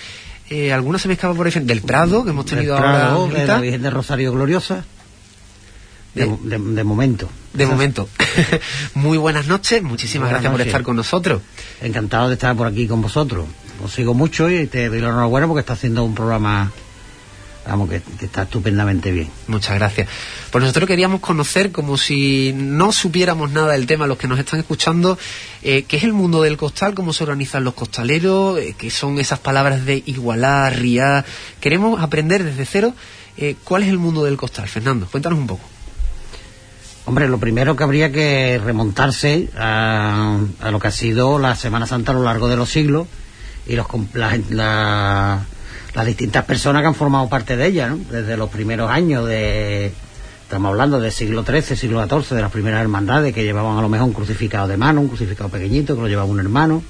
[0.51, 3.39] eh, alguna se me escapa por ahí, del Prado, que hemos tenido Prado, ahora.
[3.39, 4.85] De la Virgen del Rosario Gloriosa.
[6.13, 7.29] De, de, de, momento.
[7.53, 8.09] De momento.
[8.95, 10.65] Muy buenas noches, muchísimas buenas gracias noches.
[10.65, 11.41] por estar con nosotros.
[11.81, 13.45] Encantado de estar por aquí con vosotros.
[13.83, 16.71] Os sigo mucho y te doy la enhorabuena porque está haciendo un programa
[17.69, 19.29] vamos, que, está estupendamente bien.
[19.47, 20.07] Muchas gracias.
[20.51, 24.59] Pues nosotros queríamos conocer, como si no supiéramos nada del tema, los que nos están
[24.59, 25.17] escuchando,
[25.61, 29.19] eh, qué es el mundo del costal, cómo se organizan los costaleros, eh, qué son
[29.19, 31.25] esas palabras de igualar, riar.
[31.59, 32.93] Queremos aprender desde cero
[33.37, 34.67] eh, cuál es el mundo del costal.
[34.67, 35.63] Fernando, cuéntanos un poco.
[37.05, 40.37] Hombre, lo primero que habría que remontarse a,
[40.69, 43.07] lo que ha sido la Semana Santa a lo largo de los siglos
[43.65, 45.45] y los, la,
[45.95, 47.97] las distintas personas que han formado parte de ella, ¿no?
[47.97, 49.91] Desde los primeros años de...
[50.43, 53.89] Estamos hablando del siglo XIII, siglo XIV, de las primeras hermandades que llevaban a lo
[53.89, 56.81] mejor un crucificado de mano, un crucificado pequeñito que lo llevaba un hermano.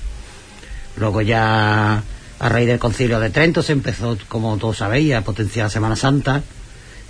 [0.96, 2.02] Luego ya
[2.40, 5.96] a raíz del concilio de Trento se empezó, como todos sabéis, a potenciar la Semana
[5.98, 6.42] Santa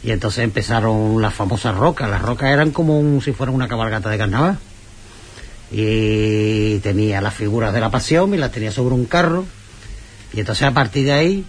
[0.04, 2.10] y entonces empezaron las famosas rocas.
[2.10, 4.58] Las rocas eran como si fuera una cabalgata de carnaval.
[5.72, 9.46] Y tenía las figuras de la pasión y las tenía sobre un carro.
[10.34, 11.46] Y entonces a partir de ahí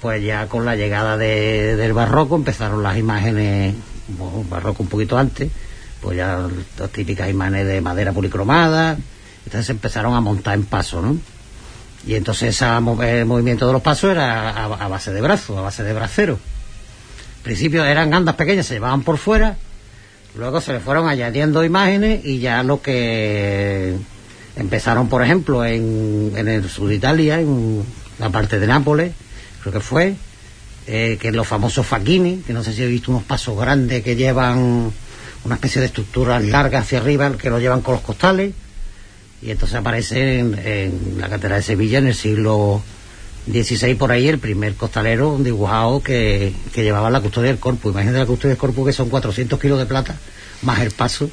[0.00, 3.74] pues ya con la llegada del barroco empezaron las imágenes,
[4.48, 5.50] barroco un poquito antes,
[6.00, 6.46] pues ya
[6.78, 8.96] las típicas imágenes de madera policromada,
[9.44, 11.16] entonces empezaron a montar en paso, ¿no?
[12.06, 15.82] Y entonces ese el movimiento de los pasos era a, base de brazos, a base
[15.82, 16.38] de bracero.
[17.48, 19.56] Principio eran andas pequeñas, se llevaban por fuera,
[20.36, 23.96] luego se le fueron añadiendo imágenes y ya lo que
[24.54, 27.82] empezaron, por ejemplo, en, en el sur de Italia, en
[28.18, 29.12] la parte de Nápoles,
[29.62, 30.16] creo que fue,
[30.86, 34.14] eh, que los famosos faquini, que no sé si he visto unos pasos grandes que
[34.14, 34.92] llevan
[35.42, 38.52] una especie de estructura larga hacia arriba, que lo llevan con los costales,
[39.40, 42.82] y entonces aparece en, la catedral de Sevilla en el siglo
[43.52, 47.90] XVI por ahí el primer costalero dibujado que, que llevaba la custodia del cuerpo.
[47.90, 50.16] Imagínate la custodia del cuerpo que son 400 kilos de plata,
[50.62, 51.30] más el paso,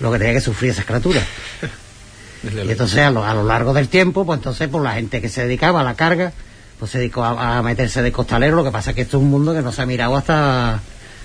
[0.00, 1.22] lo que tenía que sufrir esa criatura.
[2.42, 5.28] y entonces a lo, a lo largo del tiempo, pues entonces por la gente que
[5.28, 6.32] se dedicaba a la carga,
[6.78, 9.30] pues se dedicó a, meterse de costalero, lo que pasa es que esto es un
[9.30, 10.80] mundo que no se ha mirado hasta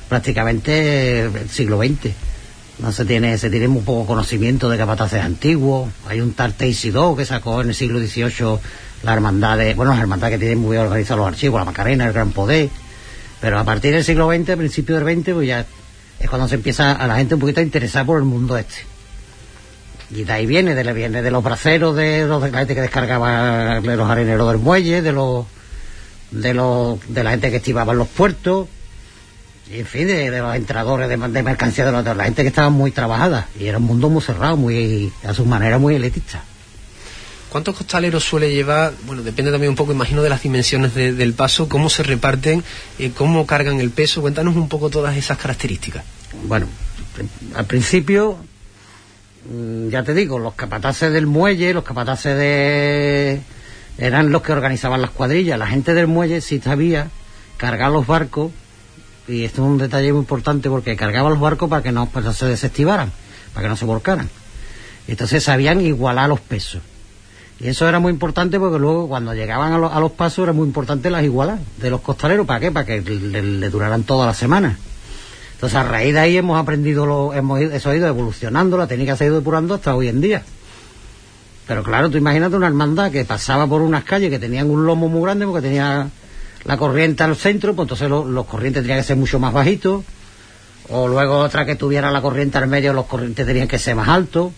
[0.08, 2.12] prácticamente el siglo XX.
[2.80, 5.90] No se tiene, se tiene muy poco conocimiento de capataces antiguos.
[6.08, 8.60] Hay un tal Teisidó que sacó en el siglo XVIII
[9.04, 12.08] la hermandad de, bueno, las hermandades que tienen muy bien organizados los archivos, la Macarena,
[12.08, 12.70] el Gran Poder.
[13.40, 15.66] Pero a partir del siglo XX, principio del XX, pues ya
[16.20, 18.76] es cuando se empieza a la gente un poquito a interesar por el mundo este.
[20.12, 22.82] Y de ahí viene, de, viene de los braceros, de, los, de la gente que
[22.82, 25.46] descargaba de los areneros del muelle, de los
[26.32, 28.68] de los de la gente que estivaba en los puertos,
[29.72, 33.48] y en fin, de, los entradores de, mercancía de, la gente que estaba muy trabajada.
[33.60, 36.44] Y era un mundo muy cerrado, muy a su manera muy elitista.
[37.50, 38.94] ¿Cuántos costaleros suele llevar?
[39.06, 42.64] Bueno, depende también un poco, imagino, de las dimensiones del paso, cómo se reparten,
[43.00, 44.22] eh, cómo cargan el peso.
[44.22, 46.04] Cuéntanos un poco todas esas características.
[46.48, 46.68] Bueno,
[47.56, 48.38] al principio
[49.46, 53.42] Mm, ya te digo, los capataces del muelle, los capataces de...
[53.98, 55.58] eran los que organizaban las cuadrillas.
[55.58, 57.10] La gente del muelle sí sabía
[57.58, 58.52] cargar los barcos,
[59.28, 62.46] y esto es un detalle muy importante porque cargaban los barcos para que no se
[62.46, 63.12] desestivaran,
[63.54, 64.30] para que no se volcaran.
[65.08, 66.82] Entonces sabían igualar los pesos.
[67.60, 71.10] Y eso era muy importante porque luego cuando llegaban a, los pasos era muy importante
[71.10, 72.48] las igualas de los costaleros.
[72.48, 72.72] ¿Para qué?
[72.72, 74.78] Para que le duraran toda la semana.
[75.60, 79.18] Entonces, a raíz de ahí hemos aprendido, lo, hemos eso ha ido evolucionando, la técnica
[79.18, 80.42] se ha ido depurando hasta hoy en día.
[81.68, 85.10] Pero claro, tú imagínate una hermandad que pasaba por unas calles que tenían un lomo
[85.10, 86.10] muy grande porque tenía
[86.64, 90.06] la corriente al centro, pues entonces los corrientes tenían que ser mucho más bajitos.
[90.88, 94.08] O luego otra que tuviera la corriente al medio, los corrientes tenían que ser más
[94.08, 94.54] altos.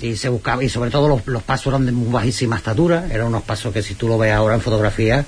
[0.00, 3.06] Y se buscaba, y sobre todo los, los pasos eran de muy bajísima estatura.
[3.10, 5.24] Eran unos pasos que si tú lo ves ahora en fotografía,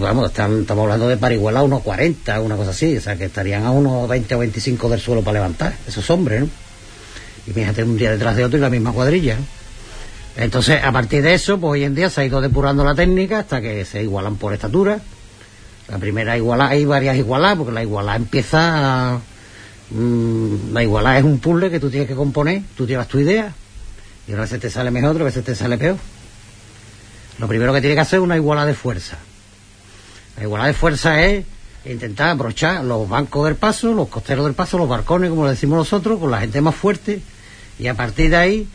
[0.00, 3.70] vamos, estamos hablando de para unos 40, una cosa así, o sea que estarían a
[3.70, 6.44] unos 20 o 25 del suelo para levantar, esos hombres.
[7.46, 9.36] Y fíjate un día detrás de otro y la misma cuadrilla.
[10.36, 13.40] Entonces, a partir de eso, pues hoy en día se ha ido depurando la técnica
[13.40, 14.98] hasta que se igualan por estatura.
[15.88, 19.20] La primera igualada, hay varias igualadas, porque la igualada empieza.
[19.90, 23.52] Mm, la igualada es un puzzle que tú tienes que componer, tú llevas tu idea,
[24.26, 25.96] y a veces te sale mejor, a veces te sale peor.
[27.38, 29.18] Lo primero que tiene que hacer es una igualdad de fuerza.
[30.36, 31.44] La igualdad de fuerza es
[31.84, 35.76] intentar abrochar los bancos del paso, los costeros del paso, los barcones, como lo decimos
[35.76, 37.20] nosotros, con la gente más fuerte,
[37.78, 38.68] y a partir de ahí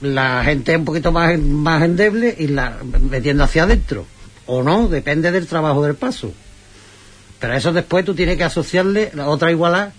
[0.00, 4.04] la gente un poquito más, más endeble y la metiendo hacia adentro.
[4.46, 6.32] O no, depende del trabajo del paso.
[7.38, 9.92] Pero eso después tú tienes que asociarle la otra igualdad,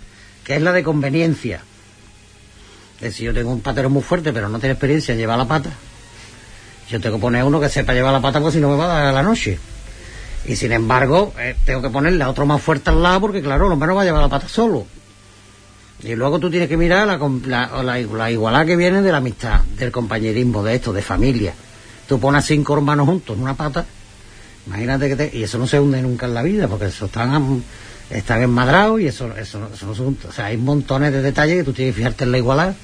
[0.44, 1.62] que es la de conveniencia.
[3.02, 5.72] Es yo tengo un patero muy fuerte, pero no tiene experiencia en llevar la pata,
[6.90, 8.86] yo tengo que poner uno que sepa llevar la pata porque si no me va
[8.86, 9.58] a dar la noche.
[10.46, 13.70] Y sin embargo, eh, tengo que ponerle a otro más fuerte al lado porque, claro,
[13.70, 14.86] lo menos va a llevar la pata solo.
[16.02, 17.18] Y luego tú tienes que mirar la,
[17.82, 21.54] la, la, igualdad que viene de la amistad, del compañerismo, de esto, de familia.
[22.08, 23.86] Tú pones cinco hermanos juntos en una pata
[24.66, 27.64] Imagínate que te, y eso no se hunde nunca en la vida, porque eso están,
[28.14, 30.28] están enmadrados y eso, eso, eso no hunde.
[30.28, 32.76] O sea, hay montones de detalles que tú tienes que fijarte en la igualdad,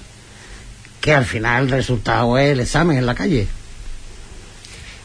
[1.02, 3.48] que al final el resultado es el examen en la calle.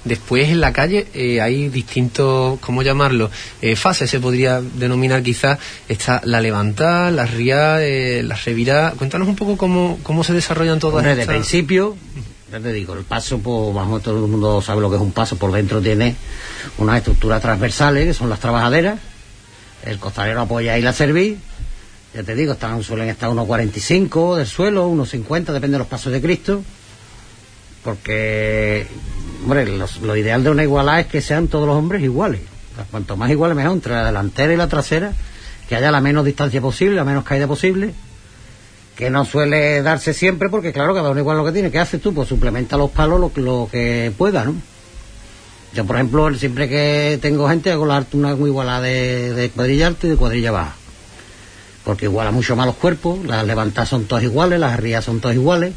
[0.04, 3.30] Después en la calle eh, hay distintos, ¿cómo llamarlo?
[3.62, 5.58] Eh, fases se podría denominar quizás.
[5.88, 8.92] Está la levantada, la ría, eh, la revirada.
[8.92, 11.34] Cuéntanos un poco cómo, cómo se desarrollan todas Hombre, de estas...
[11.34, 11.96] principio,
[12.52, 15.12] ya te digo, el paso, pues, vamos, todo el mundo sabe lo que es un
[15.12, 16.14] paso, por dentro tiene
[16.76, 18.98] unas estructuras transversales, que son las trabajaderas,
[19.84, 21.38] el costalero apoya ahí la cerviz,
[22.14, 25.88] ya te digo, están, suelen estar unos 45 del suelo, unos 50, depende de los
[25.88, 26.62] pasos de Cristo,
[27.82, 28.86] porque,
[29.42, 29.66] hombre,
[30.02, 32.40] lo ideal de una igualdad es que sean todos los hombres iguales,
[32.90, 35.12] cuanto más iguales mejor, entre la delantera y la trasera,
[35.68, 37.92] que haya la menos distancia posible, la menos caída posible,
[38.96, 42.00] que no suele darse siempre porque claro cada uno igual lo que tiene ¿qué haces
[42.00, 42.14] tú?
[42.14, 44.54] pues suplementa los palos lo, lo que pueda ¿no?
[45.74, 50.06] Yo por ejemplo siempre que tengo gente hago la, una igualada de, de cuadrilla alta
[50.06, 50.76] y de cuadrilla baja
[51.84, 55.36] porque iguala mucho más los cuerpos las levantadas son todas iguales las arriadas son todas
[55.36, 55.74] iguales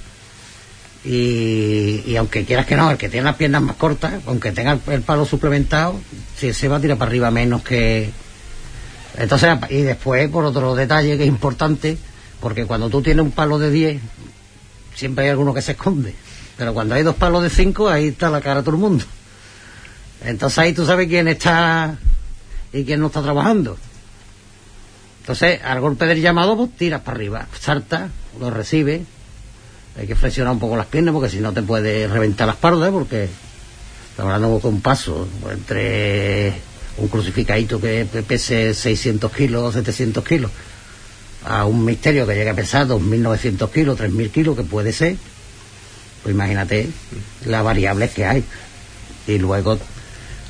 [1.04, 4.74] y, y aunque quieras que no el que tiene las piernas más cortas aunque tenga
[4.74, 6.00] el, el palo suplementado
[6.38, 8.12] si se va a tirar para arriba menos que
[9.18, 11.98] entonces y después por otro detalle que es importante
[12.40, 14.02] porque cuando tú tienes un palo de 10,
[14.94, 16.14] siempre hay alguno que se esconde.
[16.56, 19.06] Pero cuando hay dos palos de 5, ahí está la cara de todo el mundo.
[20.24, 21.98] Entonces ahí tú sabes quién está
[22.74, 23.78] y quién no está trabajando.
[25.22, 29.04] Entonces, al golpe del llamado, pues tiras para arriba, salta, lo recibe.
[30.00, 32.92] Hay que flexionar un poco las piernas porque si no te puede reventar la espalda
[32.92, 33.28] porque
[34.12, 36.54] estamos hablando con un paso pues, entre
[36.98, 40.52] un crucificadito que pese 600 kilos, 700 kilos
[41.48, 45.16] a un misterio que llega a pesar 2.900 kilos, 3.000 kilos, que puede ser,
[46.24, 46.90] pues imagínate
[47.46, 48.44] las variables que hay.
[49.28, 49.80] Y luego,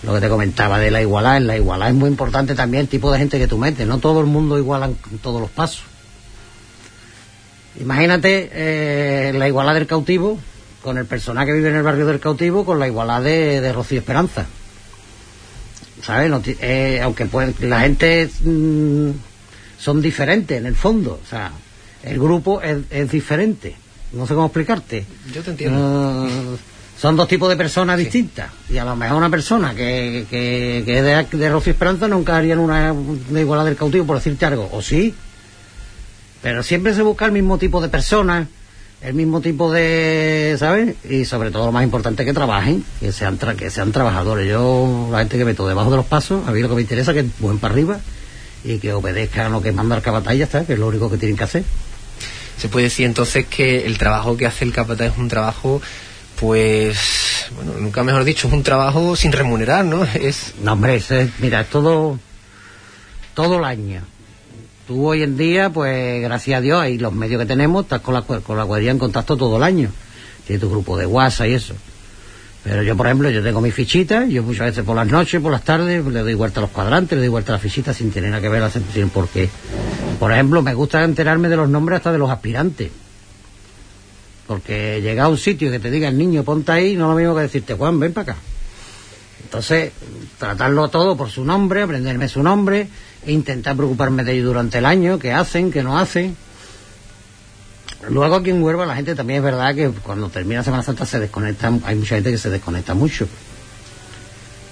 [0.04, 2.88] lo que te comentaba de la igualdad, en la igualdad es muy importante también el
[2.88, 5.84] tipo de gente que tú metes, no todo el mundo iguala en todos los pasos.
[7.80, 10.40] Imagínate eh, la igualdad del cautivo
[10.82, 13.74] con el personaje que vive en el barrio del cautivo con la igualdad de, de
[13.74, 14.46] Rocío Esperanza.
[16.04, 16.30] ¿Sabes?
[16.30, 19.10] No eh, aunque puede, la gente mm,
[19.78, 21.20] son diferentes en el fondo.
[21.24, 21.52] O sea,
[22.04, 23.76] el grupo es, es diferente.
[24.14, 25.06] No sé cómo explicarte.
[25.34, 26.28] Yo te entiendo.
[26.28, 26.58] Eh,
[26.98, 28.50] son dos tipos de personas distintas.
[28.70, 32.92] Y a lo mejor una persona que, que, de, de Rocío Esperanza nunca harían una,
[32.92, 34.70] una igualdad del cautivo, por decirte algo.
[34.72, 35.14] O sí.
[36.42, 38.48] Pero siempre se busca el mismo tipo de personas,
[39.02, 40.96] el mismo tipo de, ¿sabes?
[41.10, 44.48] Y sobre todo lo más importante que trabajen, que sean, tra- que sean trabajadores.
[44.50, 47.12] Yo, la gente que meto debajo de los pasos, a mí lo que me interesa
[47.12, 48.00] es que buen para arriba
[48.64, 51.10] y que obedezcan lo que manda el capataz y ya está, que es lo único
[51.12, 51.64] que tienen que hacer.
[52.58, 55.80] Se puede decir entonces que el trabajo que hace el capataz es un trabajo,
[56.40, 60.04] pues, bueno, nunca mejor dicho, es un trabajo sin remunerar, ¿no?
[60.14, 62.20] Es No, hombre, es- mira, es todo,
[63.34, 64.02] todo el año.
[64.88, 68.14] Tú hoy en día, pues gracias a Dios, y los medios que tenemos, estás con
[68.14, 69.90] la, con la cuadrilla en contacto todo el año.
[70.46, 71.74] Tienes tu grupo de WhatsApp y eso.
[72.64, 75.52] Pero yo, por ejemplo, yo tengo mi fichita, yo muchas veces por las noches, por
[75.52, 78.12] las tardes, le doy vuelta a los cuadrantes, le doy vuelta a las fichitas sin
[78.12, 79.50] tener nada que ver la sensación, porque,
[80.20, 82.92] por ejemplo, me gusta enterarme de los nombres hasta de los aspirantes.
[84.48, 87.16] Porque llega a un sitio que te diga el niño, ponte ahí, no es lo
[87.16, 88.42] mismo que decirte, Juan, ven para acá.
[89.44, 89.92] Entonces,
[90.38, 92.88] tratarlo todo por su nombre, aprenderme su nombre,
[93.26, 96.36] e intentar preocuparme de ellos durante el año, qué hacen, qué no hacen.
[98.10, 101.20] Luego aquí en Huelva la gente también es verdad que cuando termina Semana Santa se
[101.20, 103.28] desconecta, hay mucha gente que se desconecta mucho.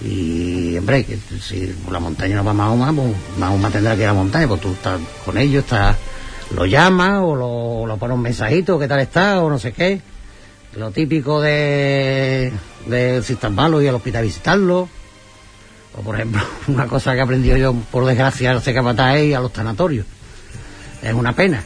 [0.02, 4.14] Y, hombre, que si la montaña no va Mahoma, pues Mahoma tendrá que ir a
[4.14, 5.96] la montaña, pues tú estás con ellos, estás,
[6.54, 10.02] lo llamas o lo, lo pones un mensajito, qué tal está, o no sé qué.
[10.76, 12.52] Lo típico de,
[12.86, 14.90] de si estás malo ir al hospital visitarlo.
[15.98, 19.36] O, por ejemplo, una cosa que he aprendido yo, por desgracia, al capataz es ir
[19.36, 20.06] a los sanatorios.
[21.02, 21.64] Es una pena.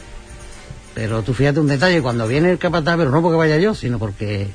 [0.94, 3.98] Pero tú fíjate un detalle, cuando viene el capataz, pero no porque vaya yo, sino
[3.98, 4.48] porque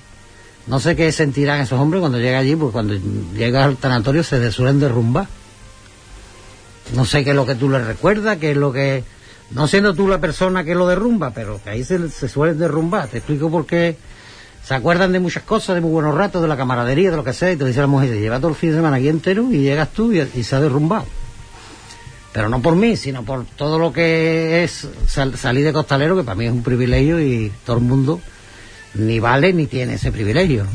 [0.67, 2.95] no sé qué sentirán esos hombres cuando llega allí, porque cuando
[3.35, 5.27] llega al sanatorio se suelen derrumbar.
[6.93, 9.03] No sé qué es lo que tú les recuerdas, qué es lo que...
[9.55, 13.07] No siendo tú la persona que lo derrumba, pero que ahí se, se suelen derrumbar.
[13.07, 13.95] Te explico por qué
[14.63, 17.33] se acuerdan de muchas cosas, de muy buenos ratos, de la camaradería, de lo que
[17.33, 19.59] sea, y te dice la mujer, lleva todo el fin de semana aquí entero y
[19.59, 21.05] llegas tú y, se ha derrumbado.
[22.33, 26.23] Pero no por mí, sino por todo lo que es sal- salir de costalero, que
[26.23, 28.19] para mí es un privilegio y todo el mundo
[28.95, 30.65] ni vale ni tiene ese privilegio.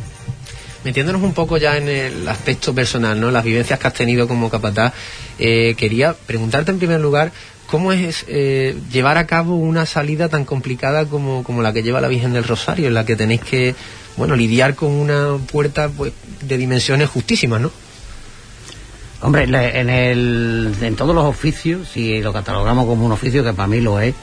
[0.84, 3.30] Metiéndonos un poco ya en el aspecto personal, ¿no?
[3.30, 4.94] Las vivencias que has tenido como capataz,
[5.38, 7.30] eh, quería preguntarte en primer lugar
[7.70, 12.00] cómo es eh, llevar a cabo una salida tan complicada como, como la que lleva
[12.00, 13.76] la Virgen del Rosario, en la que tenéis que,
[14.16, 16.12] bueno, lidiar con una puerta pues,
[16.42, 17.70] de dimensiones justísimas, ¿no?
[19.22, 23.68] Hombre, en, el, en todos los oficios, si lo catalogamos como un oficio, que para
[23.68, 24.14] mí lo es,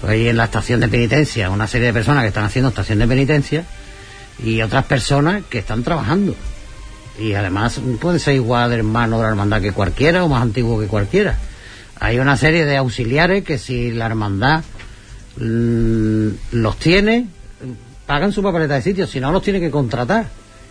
[0.00, 2.98] pues hay en la estación de penitencia una serie de personas que están haciendo estación
[2.98, 3.64] de penitencia
[4.42, 6.34] y otras personas que están trabajando.
[7.18, 10.78] Y además pueden ser igual de hermano de la hermandad que cualquiera o más antiguo
[10.78, 11.38] que cualquiera.
[12.00, 14.62] Hay una serie de auxiliares que si la hermandad
[15.38, 17.26] mm, los tiene,
[18.06, 20.26] pagan su papeleta de sitio, si no los tiene que contratar.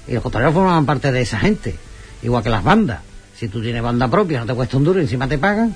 [0.08, 1.76] Y los costaleros forman parte de esa gente,
[2.22, 3.00] igual que las bandas.
[3.38, 5.76] Si tú tienes banda propia, no te cuesta un duro encima te pagan.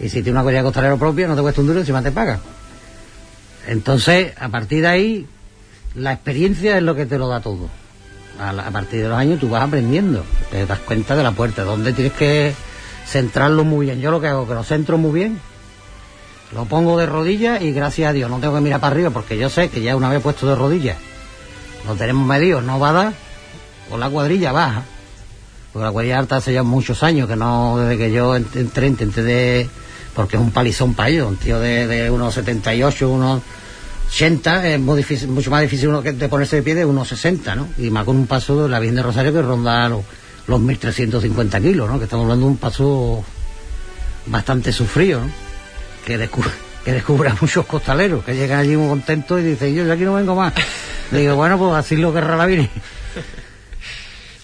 [0.00, 2.10] Y si tienes una cuadrilla de costalero propia, no te cuesta un duro encima te
[2.10, 2.40] pagan.
[3.68, 5.26] Entonces, a partir de ahí,
[5.94, 7.68] la experiencia es lo que te lo da todo.
[8.38, 11.32] A, la- a partir de los años tú vas aprendiendo, te das cuenta de la
[11.32, 12.54] puerta, dónde tienes que
[13.06, 14.00] centrarlo muy bien.
[14.00, 15.38] Yo lo que hago, que lo centro muy bien,
[16.54, 19.36] lo pongo de rodillas y gracias a Dios no tengo que mirar para arriba porque
[19.36, 20.96] yo sé que ya una vez puesto de rodillas,
[21.86, 23.12] lo tenemos medido, no va a dar,
[23.90, 24.82] o la cuadrilla baja.
[25.72, 28.86] Porque la cuadrilla alta hace ya muchos años que no, desde que yo ent- entré,
[28.86, 29.68] intenté de.
[30.14, 33.42] Porque es un palizón para ellos, un tío de, de unos 78, unos
[34.08, 37.68] 80, es mucho más difícil uno que de ponerse de pie de unos 60, ¿no?
[37.76, 40.00] Y más con un paso de la Virgen de Rosario que ronda los,
[40.46, 41.98] los 1350 kilos, ¿no?
[41.98, 43.24] Que estamos hablando de un paso
[44.26, 45.20] bastante sufrido.
[46.04, 46.50] Que descubre,
[46.84, 50.04] que descubre a muchos costaleros que llegan allí muy contentos y dicen, yo ya aquí
[50.04, 50.54] no vengo más.
[51.10, 52.70] Digo, bueno, pues así lo querrá la Virgen.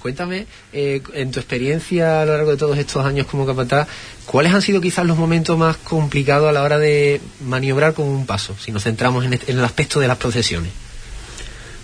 [0.00, 3.86] Cuéntame, eh, en tu experiencia a lo largo de todos estos años como capataz,
[4.26, 8.26] ¿cuáles han sido quizás los momentos más complicados a la hora de maniobrar con un
[8.26, 8.56] paso?
[8.58, 10.72] Si nos centramos en, en el aspecto de las procesiones.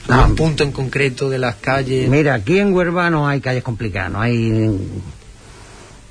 [0.08, 2.08] Ah, un punto en concreto de las calles.
[2.08, 4.78] Mira, aquí en Huelva no hay calles complicadas, no hay...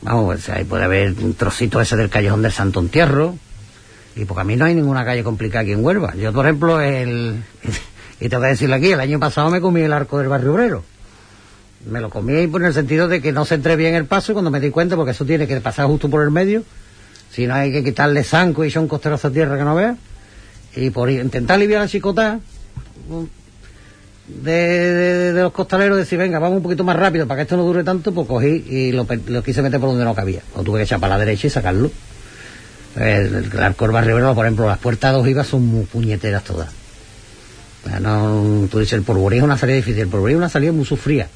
[0.04, 3.36] Vamos, pues, ahí puede haber un trocito ese del callejón del Santo Entierro,
[4.16, 6.16] y porque a mí no hay ninguna calle complicada aquí en Huelva.
[6.16, 7.44] Yo, por ejemplo, el...
[8.20, 10.84] Y tengo que decirlo aquí, el año pasado me comí el arco del barrio obrero.
[11.88, 14.50] Me lo comí por el sentido de que no centré bien el paso y cuando
[14.50, 16.64] me di cuenta, porque eso tiene que pasar justo por el medio,
[17.32, 19.98] si no hay que quitarle zanco y son costeros a tierra que no veas,
[20.76, 22.40] y por intentar aliviar la chicota,
[24.28, 27.58] de, de- de los costaleros decir, venga, vamos un poquito más rápido para que esto
[27.58, 29.08] no dure tanto, pues cogí y lo,
[29.44, 30.42] quise meter por donde no cabía.
[30.56, 31.90] Lo tuve que echar para la derecha y sacarlo.
[32.96, 36.70] El, el obrero, por ejemplo, las puertas de ojivas son muy puñeteras todas.
[38.02, 40.84] No, tú dices, el porburí es una salida difícil, el porburí es una salida muy
[40.86, 41.28] sufrida.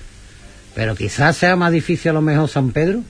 [0.75, 3.01] Pero quizás sea más difícil a lo mejor San Pedro,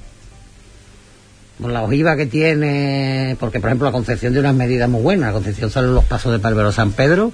[1.59, 5.27] por la ojiva que tiene, porque por ejemplo la Concepción tiene unas medidas muy buenas,
[5.27, 7.31] la Concepción salen los pasos de Palvero San Pedro,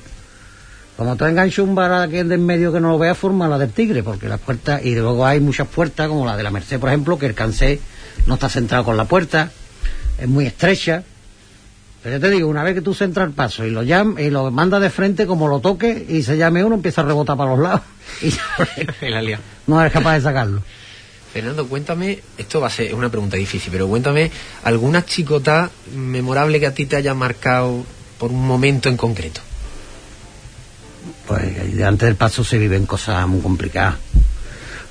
[0.97, 3.59] como tú enganchas un bar aquí de en medio que no lo veas, forma la
[3.59, 6.79] del tigre, porque las puertas, y luego hay muchas puertas, como la de la Merced,
[6.79, 7.79] por ejemplo, que el cansé
[8.25, 9.51] no está centrado con la puerta,
[10.17, 11.03] es muy estrecha.
[12.01, 14.31] Pero yo te digo, una vez que tú centras el paso y lo llama, y
[14.31, 17.51] lo manda de frente, como lo toque y se llame uno, empieza a rebotar para
[17.51, 17.81] los lados
[18.21, 20.63] y ya no eres capaz de sacarlo.
[21.31, 24.31] Fernando, cuéntame, esto va a ser una pregunta difícil, pero cuéntame
[24.63, 27.83] alguna chicota memorable que a ti te haya marcado
[28.17, 29.41] por un momento en concreto.
[31.27, 33.95] Pues antes del paso se viven cosas muy complicadas.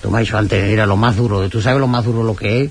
[0.02, 1.48] Tú me has dicho antes, era lo más duro.
[1.48, 2.70] ¿Tú sabes lo más duro lo que es?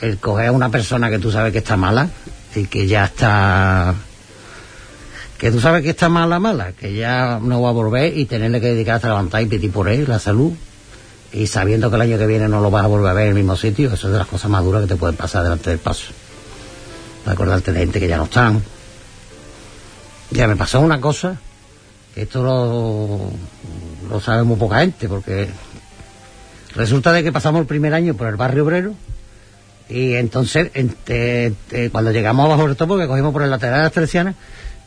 [0.00, 2.08] El coger a una persona que tú sabes que está mala
[2.54, 3.94] y que ya está...
[5.36, 8.60] Que tú sabes que está mala, mala, que ya no va a volver y tenerle
[8.60, 10.52] que dedicar hasta levantar y pedir por él la salud.
[11.32, 13.28] Y sabiendo que el año que viene no lo vas a volver a ver en
[13.30, 15.70] el mismo sitio, eso es de las cosas más duras que te pueden pasar delante
[15.70, 16.12] del paso.
[17.26, 18.62] Acordarte de gente que ya no están.
[20.30, 21.38] Ya me pasó una cosa
[22.22, 23.30] esto lo,
[24.08, 25.48] lo sabe muy poca gente, porque
[26.74, 28.94] resulta de que pasamos el primer año por el barrio obrero
[29.88, 33.78] y entonces en- eh, eh, cuando llegamos abajo del topo, que cogimos por el lateral
[33.78, 34.34] de las tercianas,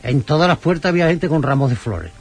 [0.02, 2.12] en todas las puertas había gente con ramos de flores.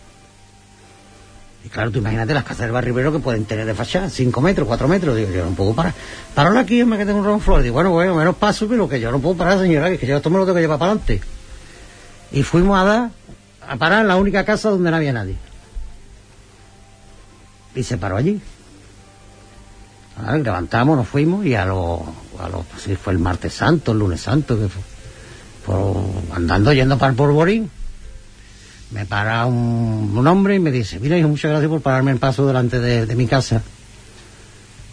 [1.66, 4.41] Y claro, tú imagínate las casas del barrio obrero que pueden tener de fachada, 5
[4.41, 5.16] metros, 4 metros.
[5.16, 5.93] Digo, yo no puedo parar.
[6.36, 7.64] Páralo aquí, hombre, que tengo un ramo de flores.
[7.64, 10.30] Digo, bueno, bueno, menos paso, pero que yo no puedo parar, señora, que yo esto
[10.30, 11.22] me lo tengo que llevar para adelante.
[12.34, 13.09] Y fuimos a dar,
[13.68, 15.36] a parar en la única casa donde no había nadie.
[17.76, 18.41] Y se paró allí.
[20.18, 22.01] Ah, levantamos, nos fuimos y a los,
[22.78, 25.76] sí, fue el martes santo, el lunes santo, que fue,
[26.36, 27.70] andando yendo para el polvorín,
[28.91, 32.45] me para un, hombre y me dice, mira hijo, muchas gracias por pararme en paso
[32.45, 33.64] delante de, mi casa,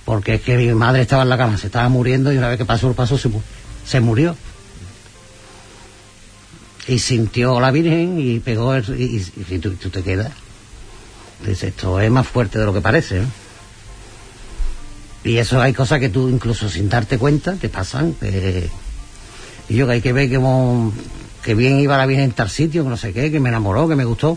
[0.07, 2.57] porque es que mi madre estaba en la cama, se estaba muriendo y una vez
[2.57, 3.31] que pasó el paso se,
[3.85, 4.35] se murió.
[6.91, 10.33] Y sintió la Virgen y pegó el, y, y- y tú, te quedas.
[11.47, 13.27] Dice, esto es más fuerte de lo que parece, ¿no?
[15.23, 18.15] Y eso hay cosas que tú incluso sin darte cuenta te pasan.
[18.15, 18.69] que-
[19.69, 20.41] y yo que hay que ver que,
[21.45, 23.87] que bien iba la Virgen en tal sitio, que no sé qué, que me enamoró,
[23.89, 24.37] que me gustó.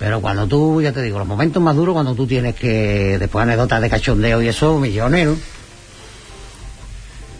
[0.00, 3.44] Pero cuando tú, ya te digo, los momentos más duros cuando tú tienes que, después
[3.44, 5.36] anécdotas de cachondeo y eso, millones, ¿no?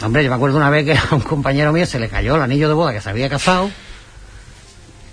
[0.07, 2.43] Hombre, yo me acuerdo una vez que a un compañero mío se le cayó el
[2.43, 3.69] anillo de boda que se había casado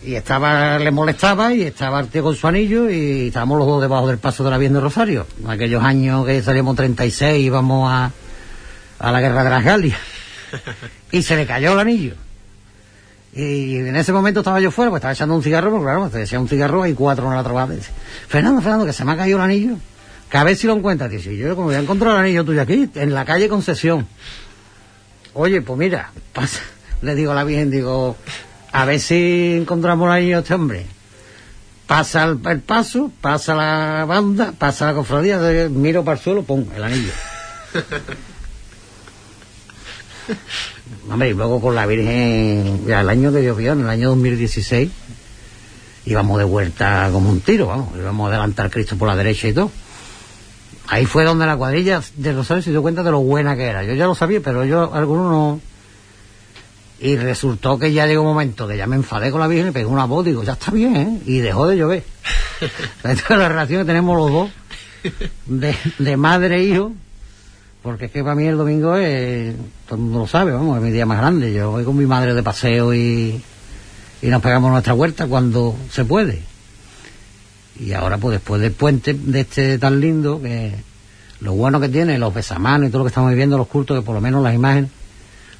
[0.03, 3.81] y estaba, le molestaba y estaba el tío con su anillo y estábamos los dos
[3.81, 5.27] debajo del paso de la Virgen de Rosario.
[5.43, 8.11] En aquellos años que salíamos 36 íbamos a,
[8.99, 9.99] a la guerra de las Galias.
[11.11, 12.13] Y se le cayó el anillo.
[13.33, 16.19] Y en ese momento estaba yo fuera, pues estaba echando un cigarro, porque claro, te
[16.19, 17.75] decía un cigarro, hay cuatro en la parte.
[17.75, 17.91] Dice,
[18.27, 19.75] Fernando, Fernando, que se me ha caído el anillo.
[20.29, 21.09] Que a ver si lo encuentras.
[21.09, 24.07] Dice, yo como voy a encontrar el anillo tuyo aquí, en la calle Concesión.
[25.33, 26.61] Oye, pues mira, pasa.
[27.01, 28.17] Le digo a la Virgen, digo,
[28.71, 30.85] a ver si encontramos anillo de este hombre.
[31.87, 35.39] Pasa el, paso, pasa la banda, pasa la cofradía,
[35.69, 37.11] miro para el suelo, pum, el anillo.
[41.09, 44.91] Hombre, y luego con la Virgen, ya el año que llovió, en el año 2016,
[46.05, 49.47] íbamos de vuelta como un tiro, vamos, íbamos a adelantar a Cristo por la derecha
[49.47, 49.71] y todo.
[50.87, 53.83] Ahí fue donde la cuadrilla de Rosario se dio cuenta de lo buena que era.
[53.83, 55.61] Yo ya lo sabía, pero yo, algunos no.
[57.01, 59.71] Y resultó que ya llegó un momento que ya me enfadé con la Virgen y
[59.71, 61.21] pegué una voz, digo, ya está bien, ¿eh?
[61.25, 62.03] Y dejó de llover.
[63.03, 64.49] Esta es la relación que tenemos los dos,
[65.45, 66.91] de, de madre e hijo,
[67.81, 70.83] porque es que para mí el domingo es, todo el mundo lo sabe, vamos, es
[70.83, 71.53] mi día más grande.
[71.53, 73.41] Yo voy con mi madre de paseo y,
[74.21, 76.41] y nos pegamos nuestra huerta cuando se puede.
[77.79, 80.75] Y ahora, pues después del puente de este tan lindo, que
[81.39, 84.05] lo bueno que tiene, los besamanos y todo lo que estamos viviendo, los cultos, que
[84.05, 84.91] por lo menos las imágenes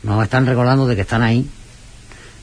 [0.04, 1.50] nos están recordando de que están ahí,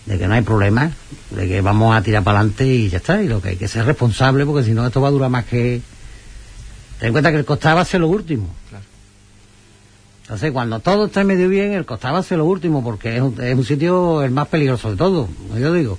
[0.06, 0.90] de que no hay problema,
[1.30, 3.22] de que vamos a tirar para adelante y ya está.
[3.22, 5.44] Y lo que hay que ser responsable, porque si no, esto va a durar más
[5.44, 5.80] que.
[6.98, 8.48] Ten en cuenta que el costado va a ser lo último.
[10.22, 13.22] Entonces, cuando todo está medio bien, el costado va a ser lo último, porque es
[13.22, 15.28] un, es un sitio el más peligroso de todo.
[15.56, 15.98] Yo digo,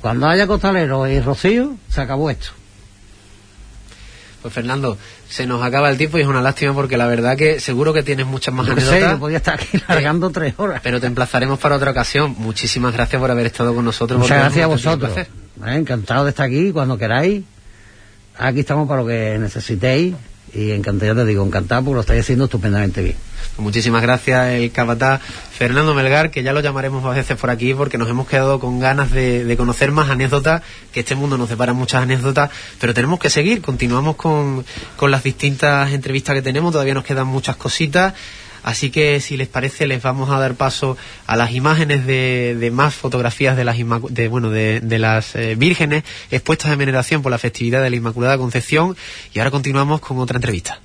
[0.00, 2.50] cuando haya costalero y rocío, se acabó esto.
[4.44, 7.60] Pues Fernando, se nos acaba el tiempo y es una lástima porque la verdad que
[7.60, 9.12] seguro que tienes muchas más sé, anécdotas.
[9.12, 10.82] yo podía estar aquí largando tres horas.
[10.84, 12.34] Pero te emplazaremos para otra ocasión.
[12.36, 14.20] Muchísimas gracias por haber estado con nosotros.
[14.20, 15.16] Muchas gracias a vosotros.
[15.16, 15.26] Eh,
[15.64, 17.42] encantado de estar aquí cuando queráis.
[18.36, 20.14] Aquí estamos para lo que necesitéis.
[20.54, 23.16] Y encantado, ya te digo, encantado porque lo estáis haciendo estupendamente bien.
[23.58, 25.20] Muchísimas gracias el capataz
[25.52, 28.80] Fernando Melgar, que ya lo llamaremos a veces por aquí porque nos hemos quedado con
[28.80, 32.50] ganas de, de conocer más anécdotas, que este mundo nos separa muchas anécdotas,
[32.80, 34.64] pero tenemos que seguir, continuamos con,
[34.96, 38.14] con las distintas entrevistas que tenemos, todavía nos quedan muchas cositas.
[38.64, 40.96] Así que si les parece les vamos a dar paso
[41.26, 43.76] a las imágenes de, más fotografías de las
[44.08, 47.96] de, bueno de, de las eh, vírgenes expuestas en veneración por la festividad de la
[47.96, 48.96] Inmaculada Concepción
[49.32, 50.80] y ahora continuamos con otra entrevista.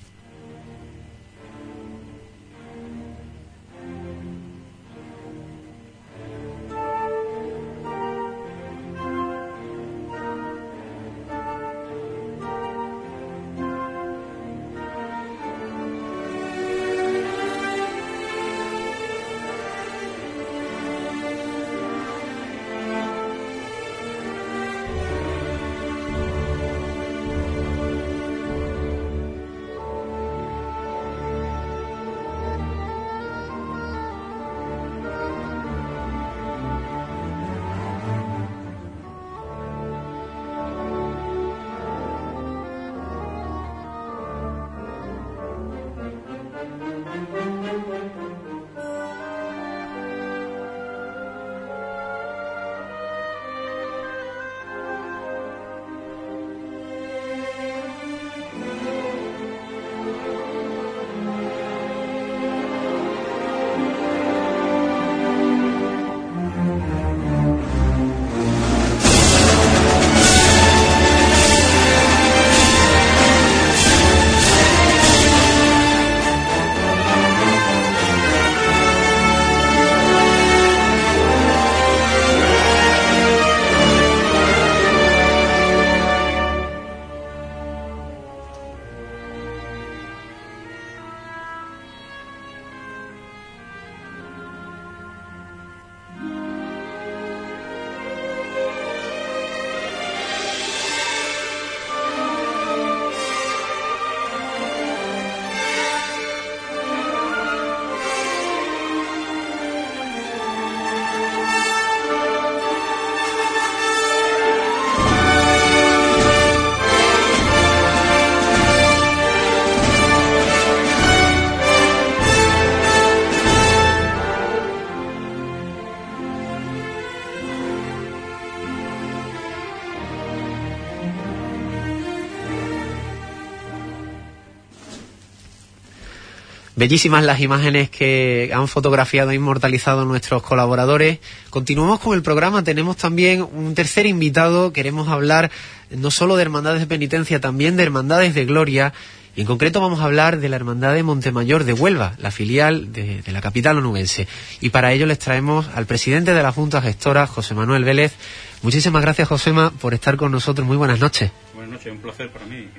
[136.79, 141.19] Bellísimas las imágenes que han fotografiado e inmortalizado nuestros colaboradores.
[141.49, 142.63] Continuamos con el programa.
[142.63, 144.71] Tenemos también un tercer invitado.
[144.71, 145.51] Queremos hablar
[145.89, 148.93] no solo de hermandades de penitencia, también de hermandades de gloria.
[149.35, 152.93] Y en concreto vamos a hablar de la Hermandad de Montemayor de Huelva, la filial
[152.93, 154.29] de, la capital onubense.
[154.61, 158.13] Y para ello les traemos al presidente de la Junta Gestora, José Manuel Vélez.
[158.61, 160.65] Muchísimas gracias, Josema, por estar con nosotros.
[160.65, 161.29] Muy buenas noches.
[161.53, 162.69] Buenas noches, un placer para mí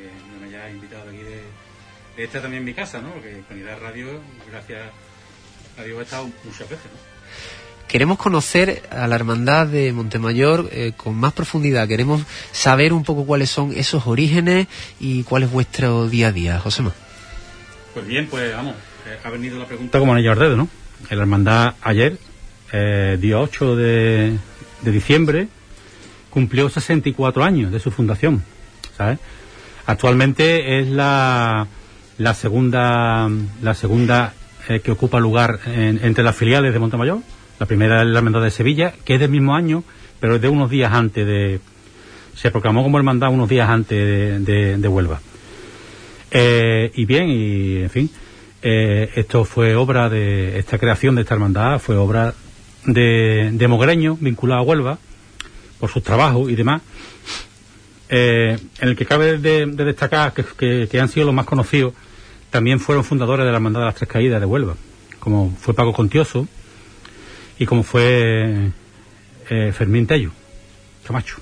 [2.24, 3.10] esta también mi casa, ¿no?
[3.10, 4.82] Porque con Idea Radio, gracias
[5.78, 7.10] a Dios, he estado muchas veces, ¿no?
[7.90, 11.88] Queremos conocer a la hermandad de Montemayor eh, con más profundidad.
[11.88, 14.68] Queremos saber un poco cuáles son esos orígenes
[15.00, 16.92] y cuál es vuestro día a día, Josema.
[17.92, 18.76] Pues bien, pues vamos,
[19.08, 20.68] eh, ha venido la pregunta como anillo al dedo, ¿no?
[21.10, 22.16] La hermandad ayer,
[22.72, 24.38] eh, día 8 de,
[24.82, 25.48] de diciembre,
[26.30, 28.44] cumplió 64 años de su fundación,
[28.96, 29.18] ¿sabes?
[29.86, 31.66] Actualmente es la,
[32.20, 33.28] la segunda
[33.62, 34.34] la segunda
[34.68, 37.20] eh, que ocupa lugar en- entre las filiales de Montemayor.
[37.58, 39.84] La primera es la hermandad de Sevilla, que es del mismo año,
[40.20, 41.60] pero es de unos días antes de...
[42.34, 45.20] Se proclamó como hermandad unos días antes de, Huelva.
[46.30, 48.10] Eh, y bien, y en fin,
[48.62, 50.58] eh, esto fue obra de...
[50.58, 52.34] Esta creación de esta hermandad fue obra
[52.84, 54.98] de, de Mogreño, vinculado a Huelva,
[55.78, 56.82] por sus trabajos y demás.
[58.08, 61.92] En el que cabe de, de destacar que- que han sido los más conocidos,
[62.50, 64.74] también fueron fundadores de la Hermandad de las Tres Caídas de Huelva,
[65.18, 66.46] como fue Paco Contioso
[67.58, 68.70] y como fue
[69.48, 70.30] eh, Fermín Tello,
[71.06, 71.36] Camacho.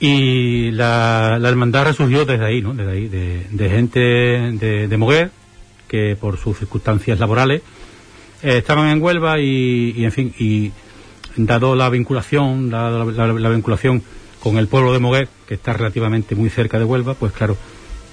[0.00, 2.74] Y la, la hermandad resurgió desde ahí, ¿no?
[2.74, 5.30] Desde ahí, de, de gente de, de Moguer,
[5.88, 7.62] que por sus circunstancias laborales
[8.42, 10.72] eh, estaban en Huelva y, y, en fin, y
[11.36, 14.02] dado la vinculación, dado la, la- la vinculación
[14.40, 17.56] con el pueblo de Moguer, que está relativamente muy cerca de Huelva, pues claro,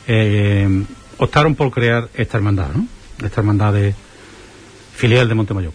[0.07, 0.83] eh,
[1.23, 2.87] optaron por crear esta hermandad, ¿no?
[3.23, 3.93] Esta hermandad de
[4.95, 5.71] filial de Montemayor.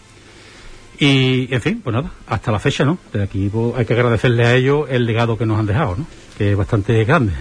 [0.99, 2.97] Y, en fin, pues nada, hasta la fecha, ¿no?
[3.13, 6.07] Desde aquí pues, hay que agradecerle a ellos el legado que nos han dejado, ¿no?
[6.37, 7.31] Que es bastante grande.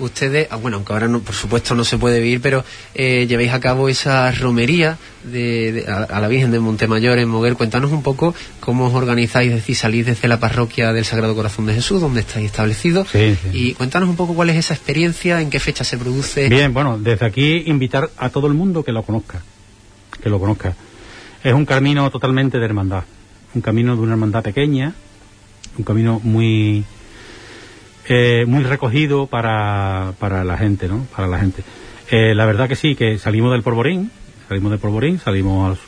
[0.00, 3.52] Ustedes, ah, bueno, aunque ahora no, por supuesto no se puede vivir, pero eh, llevéis
[3.52, 7.54] a cabo esa romería de, de- a, a la Virgen de Montemayor en Moguer.
[7.54, 11.66] Cuéntanos un poco cómo os organizáis, es decir, salís desde la parroquia del Sagrado Corazón
[11.66, 13.08] de Jesús, donde estáis establecidos.
[13.10, 13.48] Sí, sí.
[13.52, 16.48] Y cuéntanos un poco cuál es esa experiencia, en qué fecha se produce.
[16.48, 19.42] Bien, bueno, desde aquí invitar a todo el mundo que lo conozca,
[20.22, 20.74] que lo conozca.
[21.44, 23.04] Es un camino totalmente de hermandad,
[23.54, 24.94] un camino de una hermandad pequeña,
[25.78, 26.84] un camino muy
[28.12, 31.06] eh, muy recogido para, para la gente, ¿no?
[31.14, 31.62] Para la gente.
[32.10, 34.10] Eh, la verdad que sí, que salimos del Porborín,
[34.48, 35.78] salimos del Porborín, salimos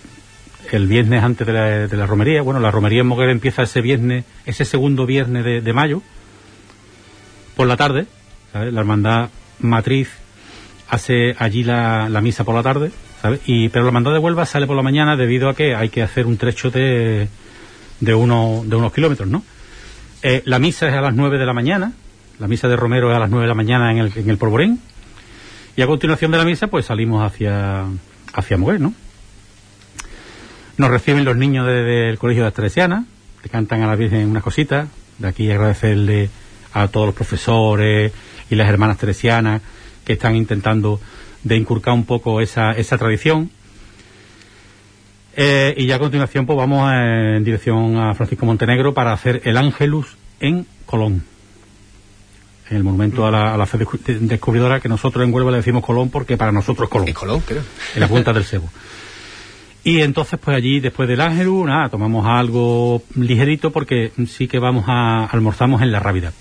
[0.71, 2.43] el viernes antes de la, de la romería.
[2.43, 6.01] Bueno, la romería en Moguer empieza ese viernes, ese segundo viernes de, mayo,
[7.57, 8.07] por la tarde.
[8.55, 10.09] La hermandad matriz
[10.89, 13.41] hace allí la, la misa por la tarde, ¿sabes?
[13.47, 16.03] Y, pero la hermandad de Huelva sale por la mañana debido a que hay que
[16.03, 17.27] hacer un trecho de,
[17.99, 19.43] de, uno, de unos kilómetros, ¿no?
[20.23, 21.95] Eh, la misa es a las 9 de la mañana,
[22.43, 24.37] la misa de Romero es a las 9 de la mañana en el, en el
[24.37, 24.81] Porborín,
[25.77, 27.85] y a continuación de la misa pues salimos hacia,
[28.35, 28.93] hacia Moguer, ¿no?
[30.77, 33.05] Nos reciben los niños de- del Colegio de las Teresianas,
[33.45, 34.89] le cantan a la Virgen unas cositas,
[35.19, 36.31] de aquí agradecerle
[36.73, 38.13] a todos los profesores
[38.51, 39.63] y las hermanas teresianas
[40.05, 41.01] que están intentando
[41.45, 43.51] de inculcar un poco esa, esa tradición.
[45.37, 49.57] Eh, y ya a continuación pues vamos en dirección a Francisco Montenegro para hacer el
[49.57, 51.23] Ángelus en Colón.
[52.73, 55.51] En el monumento a la, a la fe descu- de- descubridora que nosotros en Huelva
[55.51, 57.63] le decimos Colón porque para nosotros es Colón En Colón, creo.
[57.95, 58.71] en la punta del cebo.
[59.85, 64.85] Y entonces, pues allí, después del Ángelus, nada, tomamos algo ligerito porque sí que vamos
[64.89, 66.33] a almorzamos en la Rábida.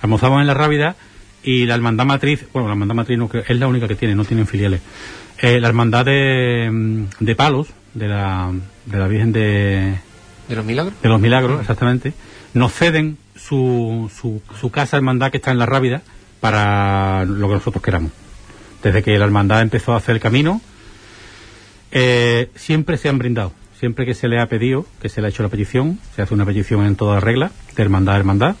[0.00, 0.96] Almorzamos en la Rábida
[1.42, 4.24] y la hermandad matriz, bueno, la hermandad matriz no, es la única que tiene, no
[4.24, 4.80] tienen filiales.
[5.38, 8.52] Eh, la hermandad de, mm, de Palos, de la,
[8.86, 9.96] de la Virgen de,
[10.48, 10.94] ¿De los milagros?
[11.02, 12.12] de los milagros, exactamente,
[12.54, 16.02] nos ceden su, su, su casa hermandad que está en la Rábida
[16.40, 18.12] para lo que nosotros queramos.
[18.82, 20.60] Desde que la hermandad empezó a hacer el camino,
[21.90, 23.52] eh, siempre se han brindado.
[23.78, 26.34] Siempre que se le ha pedido, que se le ha hecho la petición, se hace
[26.34, 28.56] una petición en toda regla, de hermandad a hermandad,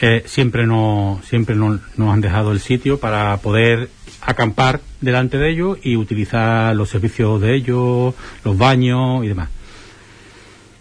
[0.00, 3.88] eh, siempre, no, siempre no- nos han dejado el sitio para poder
[4.20, 8.14] acampar delante de ellos y utilizar los servicios de ellos,
[8.44, 9.48] los baños y demás.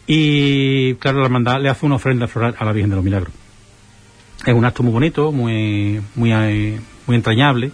[0.08, 3.34] Y claro, la hermandad le hace una ofrenda floral a la Virgen de los Milagros.
[4.46, 7.72] Es un acto muy bonito, muy, muy, eh, entrañable.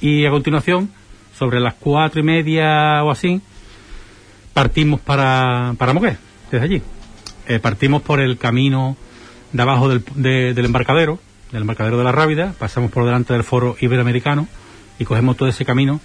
[0.00, 0.90] Y a continuación,
[1.38, 3.40] sobre las cuatro y media o así,
[4.52, 6.16] partimos para, para Moguer,
[6.50, 6.82] desde allí.
[7.46, 8.96] Eh, partimos por el camino
[9.52, 11.18] de abajo del, de- del embarcadero,
[11.52, 14.48] del embarcadero de la Rábida, pasamos por delante del foro iberoamericano
[14.98, 16.00] y cogemos todo ese camino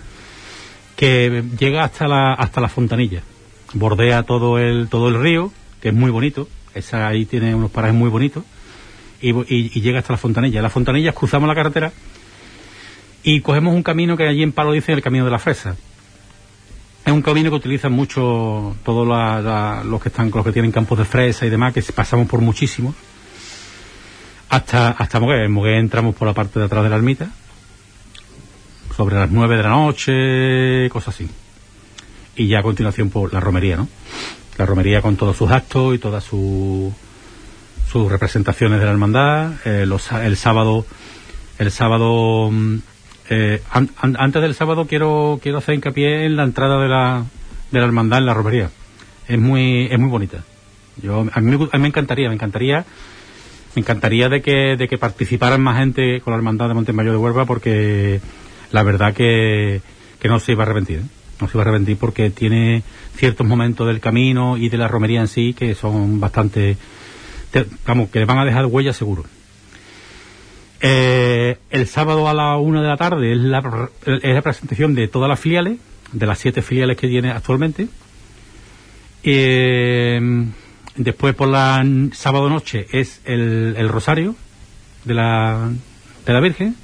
[0.95, 3.21] que llega hasta la, hasta la fontanilla.
[3.73, 5.51] Bordea todo el, todo el río,
[5.81, 6.47] que es muy bonito.
[6.73, 8.43] Esa ahí tiene unos parajes muy bonitos.
[9.21, 10.59] Y, y- llega hasta la fontanilla.
[10.59, 11.91] En las fontanillas cruzamos la carretera
[13.23, 15.75] y cogemos un camino que allí en Palo dicen el camino de la fresa.
[17.05, 20.71] Es un camino que utilizan mucho todos la- la- los que están, los que tienen
[20.71, 22.93] campos de fresa y demás, que pasamos por muchísimos.
[24.49, 25.43] Hasta, hasta Moguer.
[25.45, 27.29] En Moguer entramos por la parte de atrás de la ermita.
[28.95, 31.27] Sobre las nueve de la noche, cosas así.
[32.35, 33.87] Y ya a continuación por la romería, ¿no?
[34.57, 36.93] La romería con todos sus actos y todas sus
[38.11, 39.53] representaciones de la hermandad.
[39.65, 40.85] Eh, los el sábado,
[41.59, 42.75] el sábado, mm,
[43.29, 47.23] eh, an- an- antes del sábado quiero quiero hacer hincapié en la entrada de la
[47.71, 48.69] de la hermandad en la romería.
[49.27, 50.43] Es muy es muy bonita.
[51.01, 52.85] Yo a mí, a mí me encantaría, me encantaría
[53.75, 57.17] me encantaría de que, de que participaran más gente con la hermandad de Montemayor de
[57.17, 58.21] Huelva porque
[58.71, 59.81] la verdad que,
[60.19, 60.99] que no se iba a arrepentir.
[60.99, 61.03] ¿eh?
[61.41, 62.83] No se iba a arrepentir porque tiene
[63.15, 66.77] ciertos momentos del camino y de la romería en sí que son bastante,
[67.51, 69.25] te- vamos, que le van a dejar huella seguro.
[70.81, 75.07] Eh, el sábado a la una de la tarde es la, es la presentación de
[75.07, 75.77] todas las filiales,
[76.11, 77.87] de las siete filiales que tiene actualmente.
[79.23, 80.45] Eh,
[80.95, 81.83] después por la
[82.13, 84.35] sábado noche es el, el rosario
[85.03, 85.69] de la,
[86.25, 86.75] de la Virgen,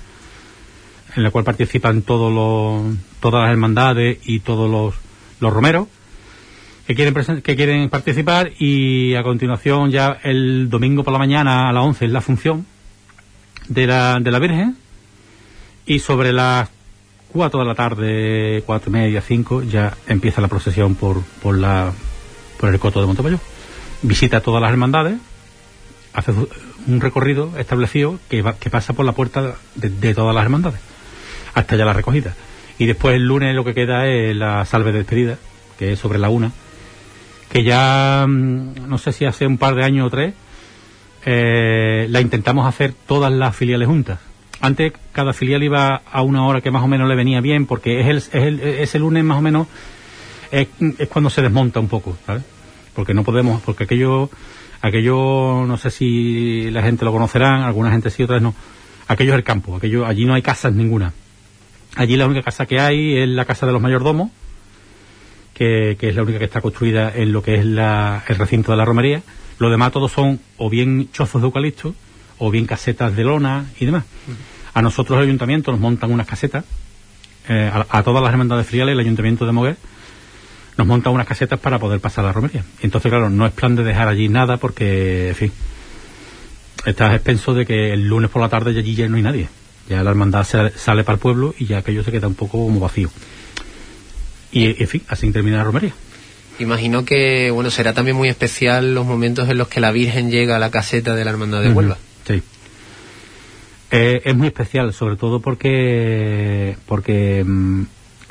[1.16, 4.96] en la cual participan todos los, todas las hermandades y todos los,
[5.40, 5.88] los romeros
[6.88, 11.74] que quieren, que quieren participar y a continuación ya el domingo por la mañana a
[11.74, 12.66] las 11 es la función
[13.70, 14.76] de la, de la Virgen
[15.86, 16.70] y sobre las
[17.32, 21.94] 4 de la tarde, cuatro y media, 5 ya empieza la procesión por, por, la,
[22.60, 23.40] por el coto de Montemayor.
[24.02, 25.18] Visita todas las hermandades,
[26.14, 26.34] hace
[26.88, 30.82] un recorrido establecido que, va- que pasa por la puerta de, de todas las hermandades
[31.54, 32.34] hasta ya la recogida.
[32.78, 35.38] Y después el lunes lo que queda es la salve de despedida,
[35.78, 36.52] que es sobre la una,
[37.50, 40.34] que ya mm, no sé si hace un par de años o tres
[41.26, 44.20] eh, la intentamos hacer todas las filiales juntas.
[44.60, 48.02] Antes cada filial iba a una hora que más o menos le venía bien, porque
[48.02, 49.68] es el, es el, ese lunes más o menos
[50.52, 50.68] es,
[51.10, 52.44] cuando se desmonta un poco, ¿sabes?
[52.94, 54.30] Porque no podemos, porque aquello,
[54.82, 58.54] aquello no sé si la gente lo conocerá, alguna gente sí, otras no.
[59.08, 61.14] Aquello es el campo, aquello, allí no hay casas ninguna.
[61.96, 64.32] Allí la única casa que hay es la casa de los mayordomos,
[65.54, 68.78] que, es la única que está construida en lo que es la- el recinto de
[68.78, 69.22] la romería.
[69.60, 71.94] Lo demás todos son o bien chozos de eucalipto,
[72.40, 74.06] o bien casetas de lona y demás.
[74.74, 76.66] A nosotros el ayuntamiento nos montan unas casetas,
[77.48, 79.78] eh, a, todas las hermandades filiales, el ayuntamiento de Moguer,
[80.78, 82.64] nos monta unas casetas para poder pasar la romería.
[82.82, 85.52] Entonces, claro, no es plan de dejar allí nada porque, en fin,
[86.86, 89.50] estás expenso de que el lunes por la tarde allí ya no hay nadie.
[89.92, 92.80] Ya la hermandad sale para el pueblo y ya aquello se queda un poco como
[92.80, 93.10] vacío.
[94.50, 95.92] Y, en fin, así termina la romería.
[96.60, 100.56] Imagino que, bueno, será también muy especial los momentos en los que la Virgen llega
[100.56, 101.98] a la caseta de la Hermandad de Huelva.
[102.26, 102.42] Sí.
[103.92, 107.84] Eh, es muy especial, sobre todo porque porque mm,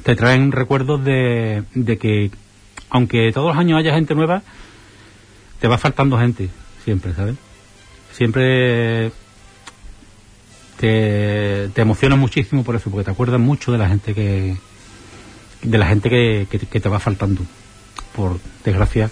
[0.02, 2.30] te traen recuerdos de, de que,
[2.88, 4.42] aunque todos los años haya gente nueva,
[5.60, 6.48] te va faltando gente,
[6.86, 7.36] siempre, ¿sabes?
[8.12, 9.12] Siempre
[10.80, 14.56] te, te emociona muchísimo por eso, porque te acuerdas mucho de la gente que
[15.60, 17.42] de la gente que, te va faltando.
[18.16, 19.10] Por desgracia,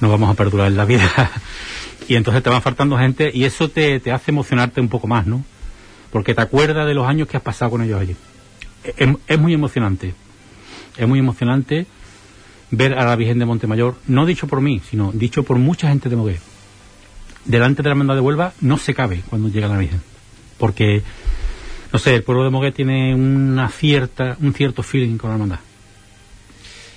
[0.00, 1.08] no vamos a perdurar en la vida.
[2.08, 5.44] y entonces te van faltando gente y eso te, hace emocionarte un poco más, ¿no?
[6.10, 8.16] Porque te acuerdas de los años que has pasado con ellos allí.
[8.96, 10.12] Es, es muy emocionante.
[10.96, 11.86] Es muy emocionante
[12.72, 16.08] ver a la Virgen de Montemayor, no dicho por mí, sino dicho por mucha gente
[16.08, 16.40] de Moguer.
[17.44, 20.13] Delante de la hermandad de Huelva no se cabe cuando llega la Virgen.
[20.58, 21.02] Porque,
[21.92, 25.60] no sé, el pueblo de Moguer tiene una cierta, un cierto feeling con la hermandad.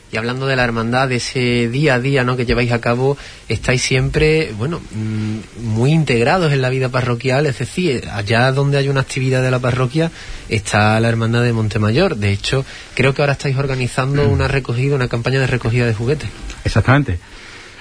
[0.09, 2.37] Y hablando de la hermandad, de ese día a día ¿no?
[2.37, 3.17] que lleváis a cabo,
[3.49, 8.87] estáis siempre, bueno, mm, muy integrados en la vida parroquial, es decir, allá donde hay
[8.87, 10.09] una actividad de la parroquia
[10.47, 12.15] está la hermandad de Montemayor.
[12.15, 12.63] De hecho,
[12.95, 16.29] creo que ahora estáis organizando una recogida, una campaña de recogida de juguetes.
[16.63, 17.19] Exactamente.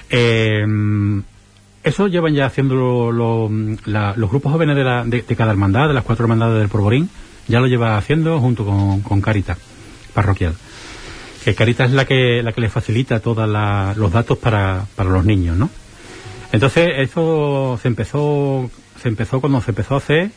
[0.09, 0.65] Eh,
[1.87, 3.49] eso llevan ya haciendo lo-
[3.85, 7.09] la- los grupos jóvenes de, la- de- cada hermandad, de las cuatro hermandades del Porvorín,
[7.47, 9.57] ya lo lleva haciendo junto con, con Caritas
[10.13, 10.53] parroquial.
[11.43, 13.47] Que Caritas es la que, la que le facilita todos
[13.97, 15.69] los datos para, para los niños, ¿no?
[16.51, 18.69] Entonces, eso se empezó,
[19.01, 20.31] se empezó cuando se empezó a hacer.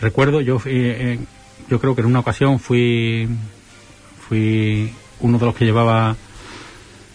[0.00, 1.18] Recuerdo, yo fui, eh,
[1.70, 3.28] yo creo que en una ocasión fui,
[4.28, 6.16] fui uno de los que llevaba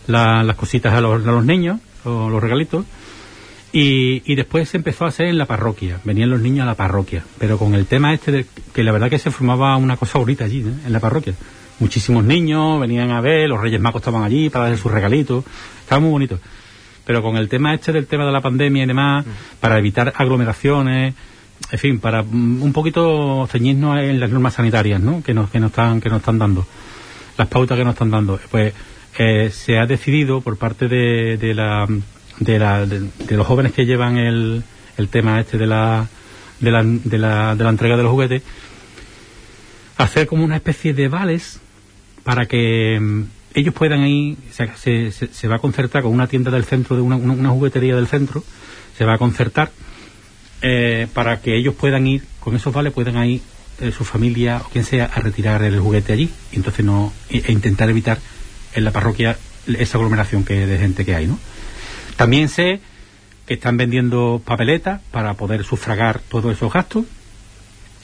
[0.07, 2.86] la- las cositas a los, a los niños, o los regalitos,
[3.74, 6.76] y, y después se empezó a hacer en la parroquia, venían los niños a la
[6.76, 10.20] parroquia, pero con el tema este de que la verdad que se formaba una cosa
[10.20, 10.74] bonita allí, ¿eh?
[10.86, 11.34] en la parroquia.
[11.80, 15.46] muchísimos niños venían a ver, los Reyes Magos estaban allí para darle sus regalitos,
[15.80, 16.40] estaba muy bonito.
[17.06, 19.26] Pero con el tema este del tema de la pandemia y demás,
[19.60, 21.16] para evitar aglomeraciones,
[21.72, 25.24] en fin, para mm, un poquito ceñirnos en las normas sanitarias, ¿no?
[25.24, 26.66] Que nos, que nos están, que nos están dando,
[27.38, 28.74] las pautas que nos están dando, pues
[29.18, 31.88] eh, se ha decidido por parte de, de la,
[32.42, 34.64] de, la, de, los jóvenes que llevan el,
[35.10, 36.08] tema este de la,
[36.60, 37.18] de la, de
[37.64, 38.42] la, entrega de los juguetes,
[39.98, 41.60] hacer como una especie de vales
[42.24, 43.24] para que mm,
[43.54, 47.02] ellos puedan ir, se, se, se- va a concertar con una tienda del centro, de
[47.02, 48.44] una juguetería del centro,
[48.98, 49.72] se va a concertar
[50.62, 53.42] eh, para que ellos puedan ir, con esos vales puedan ir
[53.80, 57.44] eh, su familia o quien sea a retirar el juguete allí y entonces no e,
[57.48, 58.20] e intentar evitar
[58.74, 59.38] en la parroquia
[59.68, 61.38] esa aglomeración que de gente que hay, ¿no?
[62.22, 62.80] También sé
[63.48, 67.06] que están vendiendo papeletas para poder sufragar todos esos gastos,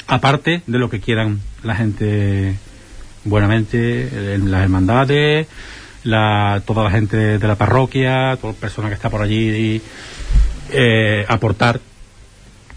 [0.07, 2.55] aparte de lo que quieran la gente
[3.25, 5.45] buenamente, en las hermandades,
[6.03, 9.83] la, toda la gente de la parroquia, toda persona que está por allí,
[10.71, 11.79] eh, aportar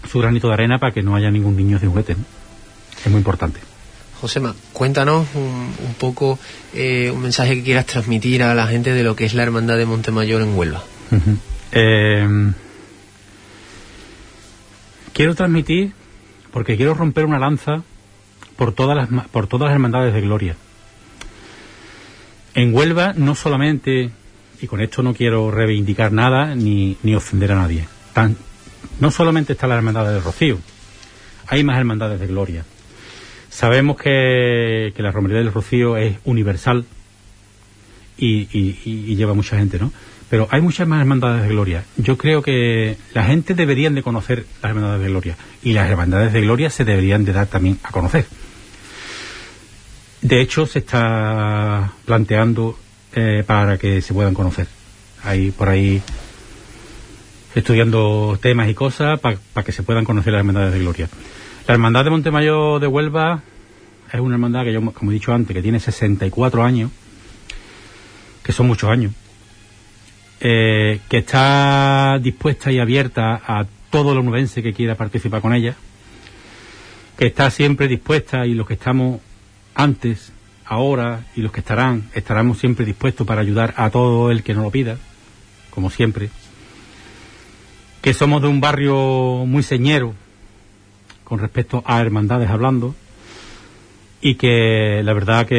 [0.07, 2.17] su granito de arena para que no haya ningún niño sin juguete.
[3.03, 3.59] Es muy importante.
[4.21, 6.37] Josema, cuéntanos un, un poco
[6.75, 9.77] eh, un mensaje que quieras transmitir a la gente de lo que es la Hermandad
[9.77, 10.83] de Montemayor en Huelva.
[11.71, 12.51] Eh,
[15.13, 15.91] quiero transmitir,
[16.51, 17.83] porque quiero romper una lanza
[18.55, 20.55] por todas las, por todas las hermandades de gloria.
[22.53, 24.11] En Huelva no solamente,
[24.61, 27.87] y con esto no quiero reivindicar nada ni, ni ofender a nadie,
[28.99, 30.59] no solamente está la hermandad del Rocío,
[31.47, 32.65] hay más hermandades de gloria.
[33.49, 36.85] Sabemos que, que la romería del Rocío es universal
[38.17, 39.91] y- y- y lleva mucha gente, ¿no?
[40.31, 41.83] Pero hay muchas más hermandades de gloria.
[41.97, 46.31] Yo creo que la gente deberían de conocer las hermandades de gloria y las hermandades
[46.31, 48.25] de gloria se deberían de dar también a conocer.
[50.21, 52.79] De hecho, se está planteando
[53.13, 54.67] eh, para que se puedan conocer.
[55.21, 56.01] Hay por ahí
[57.53, 61.09] estudiando temas y cosas para que se puedan conocer las hermandades de gloria.
[61.67, 63.43] La hermandad de Montemayor de Huelva
[64.13, 66.89] es una hermandad que yo, como he dicho antes, que tiene 64 años,
[68.41, 69.11] que son muchos años,
[70.41, 75.75] eh, que está dispuesta y abierta a todo lo nubense que quiera participar con ella,
[77.17, 79.21] que está siempre dispuesta y los que estamos
[79.75, 80.33] antes,
[80.65, 84.63] ahora y los que estarán, estaremos siempre dispuestos para ayudar a todo el que nos
[84.63, 84.97] lo pida,
[85.69, 86.29] como siempre,
[88.01, 90.15] que somos de un barrio muy señero
[91.23, 92.95] con respecto a hermandades hablando,
[94.21, 95.55] y que la verdad que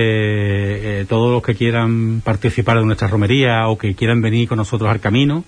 [1.01, 4.89] eh, todos los que quieran participar de nuestra romería o que quieran venir con nosotros
[4.89, 5.45] al camino,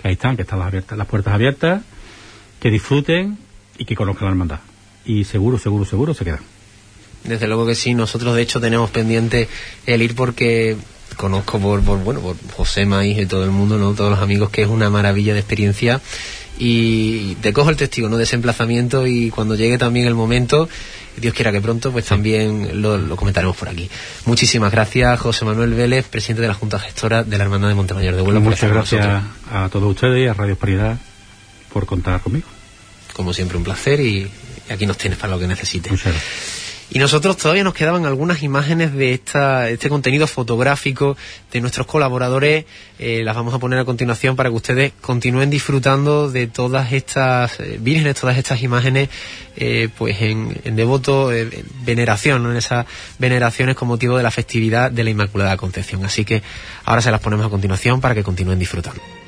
[0.00, 1.82] que ahí están, que están las, abiertas, las puertas abiertas,
[2.60, 3.38] que disfruten
[3.78, 4.60] y que conozcan la hermandad.
[5.06, 6.40] Y seguro, seguro, seguro se quedan.
[7.24, 9.48] Desde luego que sí, nosotros de hecho tenemos pendiente
[9.86, 10.76] el ir porque
[11.16, 13.94] conozco por, por bueno, por José Maíz y todo el mundo, ¿no?
[13.94, 16.00] Todos los amigos, que es una maravilla de experiencia
[16.58, 18.16] y te cojo el testigo, ¿no?
[18.16, 20.68] De ese emplazamiento y cuando llegue también el momento,
[21.16, 23.90] Dios quiera que pronto, pues también lo, lo comentaremos por aquí.
[24.26, 28.14] Muchísimas gracias, José Manuel Vélez, presidente de la Junta Gestora de la Hermandad de Montemayor
[28.14, 28.40] de Huelva.
[28.40, 30.98] por Muchas gracias a todos ustedes y a Radio Paridad
[31.72, 32.46] por contar conmigo.
[33.14, 34.30] Como siempre, un placer y
[34.70, 35.90] aquí nos tienes para lo que necesites.
[35.90, 36.69] Muchas gracias.
[36.92, 41.16] Y nosotros todavía nos quedaban algunas imágenes de esta, este contenido fotográfico
[41.52, 42.64] de nuestros colaboradores.
[42.98, 47.60] Eh, las vamos a poner a continuación para que ustedes continúen disfrutando de todas estas
[47.60, 49.08] eh, vírgenes, todas estas imágenes,
[49.56, 52.86] eh, pues en, en devoto eh, en veneración, en esas
[53.20, 56.04] veneraciones con motivo de la festividad de la Inmaculada Concepción.
[56.04, 56.42] Así que
[56.84, 59.19] ahora se las ponemos a continuación para que continúen disfrutando.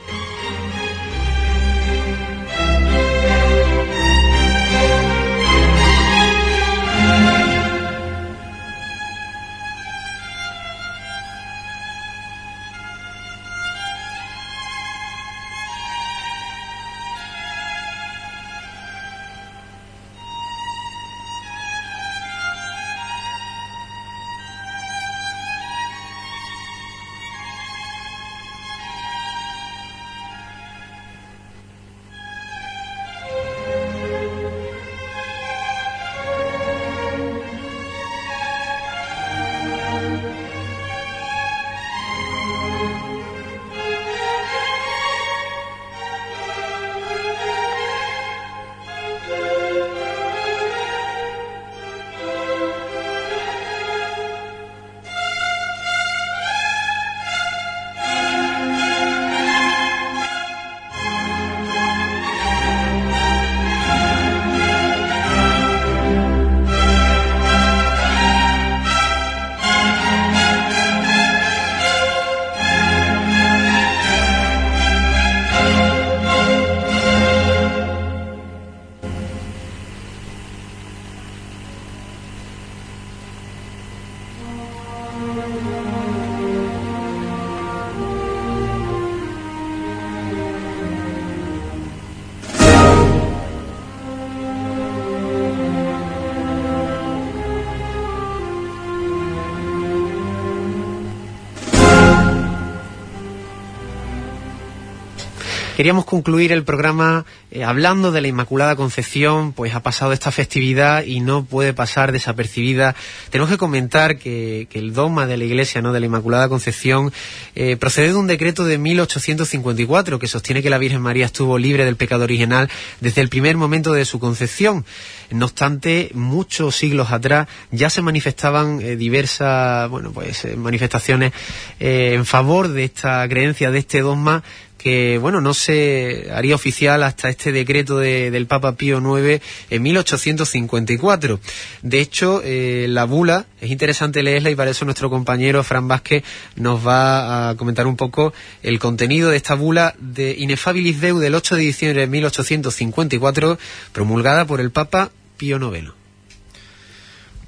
[105.83, 111.03] Queríamos concluir el programa eh, hablando de la Inmaculada Concepción, pues ha pasado esta festividad
[111.03, 112.95] y no puede pasar desapercibida.
[113.31, 115.93] Tenemos que comentar que, el dogma de la Iglesia, ¿no?
[115.93, 117.13] de la Inmaculada Concepción,
[117.57, 121.85] eh, procede de un decreto de 1854 que sostiene que la Virgen María estuvo libre
[121.85, 122.71] del pecado original
[123.01, 124.85] desde el primer momento de su concepción.
[125.33, 131.33] No obstante, muchos siglos atrás ya se manifestaban eh, diversas, bueno, pues manifestaciones
[131.81, 134.45] en favor de esta creencia, de este dogma
[134.83, 141.41] que bueno no se haría oficial hasta este decreto del Papa Pío IX en 1854.
[141.83, 146.25] De hecho, eh, la bula es interesante leerla y para eso nuestro compañero Fran Vázquez
[146.57, 151.35] nos va a comentar un poco el contenido de esta bula de Inefabilis Deu del
[151.35, 153.59] 8 de diciembre de 1854,
[153.93, 156.02] promulgada por el Papa Pío IX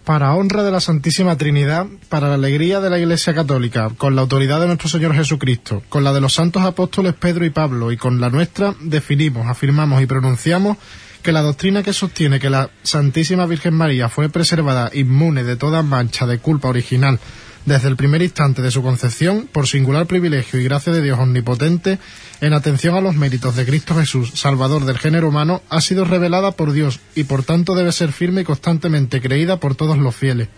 [0.04, 4.22] para honra de la Santísima Trinidad, para la alegría de la Iglesia Católica, con la
[4.22, 7.96] autoridad de nuestro Señor Jesucristo, con la de los santos apóstoles Pedro y Pablo y
[7.96, 10.76] con la nuestra, definimos, afirmamos y pronunciamos
[11.22, 15.82] que la doctrina que sostiene que la Santísima Virgen María fue preservada inmune de toda
[15.82, 17.18] mancha de culpa original
[17.66, 21.98] desde el primer instante de su concepción, por singular privilegio y gracia de Dios omnipotente,
[22.40, 26.52] en atención a los méritos de Cristo Jesús, Salvador del género humano, ha sido revelada
[26.52, 30.48] por Dios y por tanto debe ser firme y constantemente creída por todos los fieles.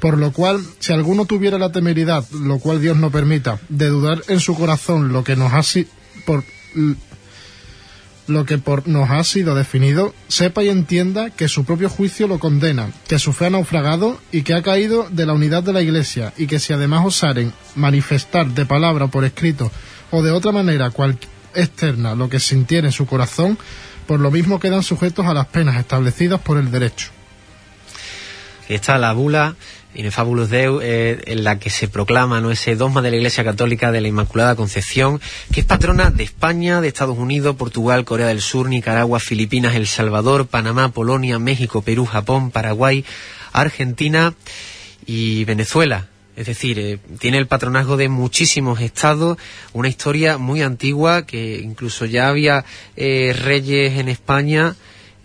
[0.00, 4.22] Por lo cual, si alguno tuviera la temeridad, lo cual Dios no permita, de dudar
[4.28, 5.62] en su corazón lo que nos ha
[6.24, 6.44] por
[8.28, 12.38] lo que por nos ha sido definido, sepa y entienda que su propio juicio lo
[12.38, 15.82] condena, que su fe ha naufragado y que ha caído de la unidad de la
[15.82, 19.70] Iglesia, y que si además osaren manifestar de palabra o por escrito
[20.10, 21.18] o de otra manera cual
[21.54, 23.58] externa lo que sintiera en su corazón,
[24.06, 27.17] por lo mismo quedan sujetos a las penas establecidas por el derecho.
[28.68, 29.56] Está la bula
[29.94, 32.50] Inefabulus Deus, eh, en la que se proclama ¿no?
[32.50, 35.20] ese dogma de la Iglesia Católica de la Inmaculada Concepción,
[35.52, 39.86] que es patrona de España, de Estados Unidos, Portugal, Corea del Sur, Nicaragua, Filipinas, El
[39.86, 43.04] Salvador, Panamá, Polonia, México, Perú, Japón, Paraguay,
[43.52, 44.34] Argentina
[45.06, 46.06] y Venezuela.
[46.36, 49.38] Es decir, eh, tiene el patronazgo de muchísimos estados,
[49.72, 52.64] una historia muy antigua que incluso ya había
[52.94, 54.76] eh, reyes en España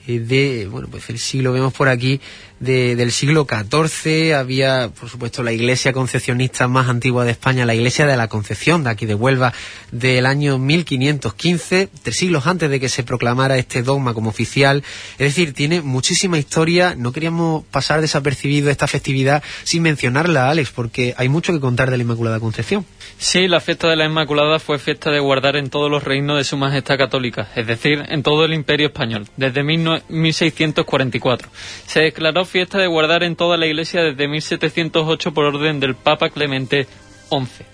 [0.07, 2.19] de, bueno, pues el siglo, vemos por aquí,
[2.59, 8.05] del siglo XIV, había, por supuesto, la iglesia concepcionista más antigua de España, la iglesia
[8.05, 9.53] de la Concepción, de aquí de Huelva,
[9.91, 14.83] del año 1515, tres siglos antes de que se proclamara este dogma como oficial.
[15.13, 21.13] Es decir, tiene muchísima historia, no queríamos pasar desapercibido esta festividad sin mencionarla, Alex, porque
[21.17, 22.85] hay mucho que contar de la Inmaculada Concepción.
[23.17, 26.43] Sí, la fiesta de la Inmaculada fue fiesta de guardar en todos los reinos de
[26.43, 31.49] su Majestad Católica, es decir, en todo el Imperio Español, desde 1644.
[31.87, 36.29] Se declaró fiesta de guardar en toda la Iglesia desde 1708 por orden del Papa
[36.29, 36.85] Clemente
[37.29, 37.65] XI.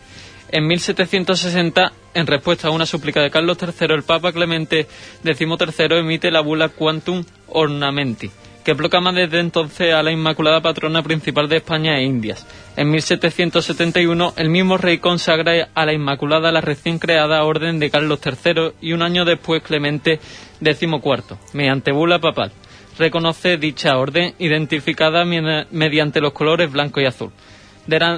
[0.53, 4.87] En 1760, en respuesta a una súplica de Carlos III, el Papa Clemente
[5.21, 8.31] XIII emite la bula Quantum Ornamenti,
[8.63, 12.47] que proclama desde entonces a la Inmaculada Patrona principal de España e Indias.
[12.77, 18.21] En 1771, el mismo rey consagra a la Inmaculada la recién creada Orden de Carlos
[18.25, 20.21] III y un año después Clemente
[20.63, 22.53] XIV, mediante bula papal.
[22.99, 27.31] Reconoce dicha orden identificada mediante los colores blanco y azul.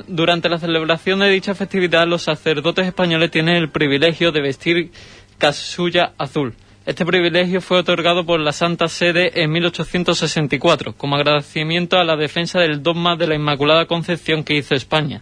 [0.08, 4.92] Durante la celebración de dicha festividad, los sacerdotes españoles tienen el privilegio de vestir
[5.38, 12.04] casulla azul este privilegio fue otorgado por la Santa Sede en 1864, como agradecimiento a
[12.04, 15.22] la defensa del dogma de la Inmaculada Concepción que hizo España.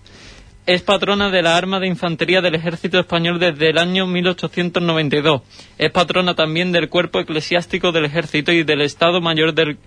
[0.66, 5.41] Es patrona de la arma de infantería del ejército español desde el año 1892.
[5.78, 9.78] Es patrona también del cuerpo eclesiástico del ejército y del Estado Mayor del,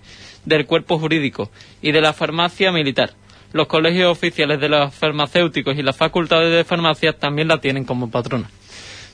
[0.45, 1.51] del cuerpo jurídico
[1.81, 3.11] y de la farmacia militar.
[3.53, 8.09] Los colegios oficiales de los farmacéuticos y las facultades de farmacia también la tienen como
[8.09, 8.49] patrona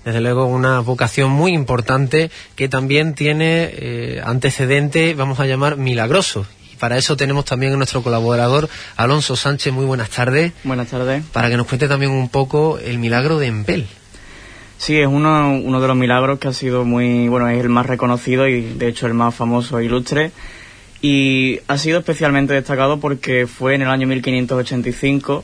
[0.05, 6.45] desde luego una vocación muy importante que también tiene eh, antecedente, vamos a llamar, milagroso.
[6.79, 9.73] Para eso tenemos también a nuestro colaborador Alonso Sánchez.
[9.73, 10.53] Muy buenas tardes.
[10.63, 11.23] Buenas tardes.
[11.33, 13.87] Para que nos cuente también un poco el milagro de Empel.
[14.77, 17.85] Sí, es uno, uno de los milagros que ha sido muy, bueno, es el más
[17.85, 20.31] reconocido y de hecho el más famoso e ilustre.
[21.01, 25.43] Y ha sido especialmente destacado porque fue en el año 1585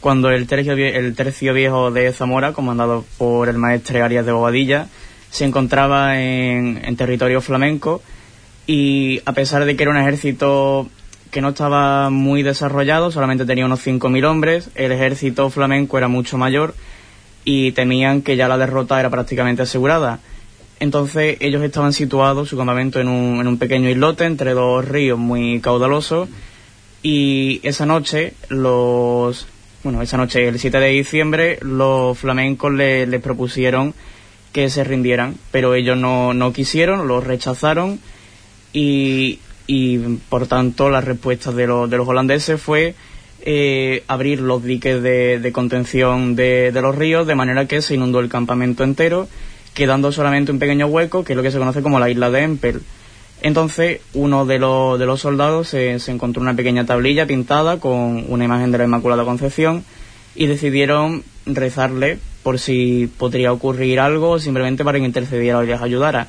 [0.00, 4.88] cuando el tercio, el tercio viejo de Zamora, comandado por el maestre Arias de Bobadilla,
[5.30, 8.02] se encontraba en, territorio flamenco
[8.70, 10.88] y a pesar de que era un ejército
[11.32, 16.38] que no estaba muy desarrollado, solamente tenía unos 5.000 hombres, el ejército flamenco era mucho
[16.38, 16.76] mayor
[17.44, 20.20] y temían que ya la derrota era prácticamente asegurada.
[20.78, 25.18] Entonces ellos estaban situados, su campamento, en un, en un pequeño islote entre dos ríos
[25.18, 26.28] muy caudalosos
[27.02, 29.48] y esa noche los
[29.82, 33.94] bueno, esa noche, el 7 de diciembre, los flamencos les propusieron
[34.52, 37.98] que se rindieran, pero ellos no, no quisieron, lo rechazaron
[38.72, 39.38] y,
[40.28, 42.94] por tanto la respuesta de, los de los holandeses fue
[43.42, 48.20] eh, abrir los diques de, contención de, de, los ríos de manera que se inundó
[48.20, 49.28] el campamento entero,
[49.74, 52.42] quedando solamente un pequeño hueco, que es lo que se conoce como la isla de
[52.42, 52.82] Empel.
[53.42, 58.26] Entonces, uno de los, de los soldados se, se encontró una pequeña tablilla pintada con
[58.28, 59.84] una imagen de la Inmaculada Concepción
[60.34, 66.28] y decidieron rezarle por si podría ocurrir algo, simplemente para que intercediera o les ayudara.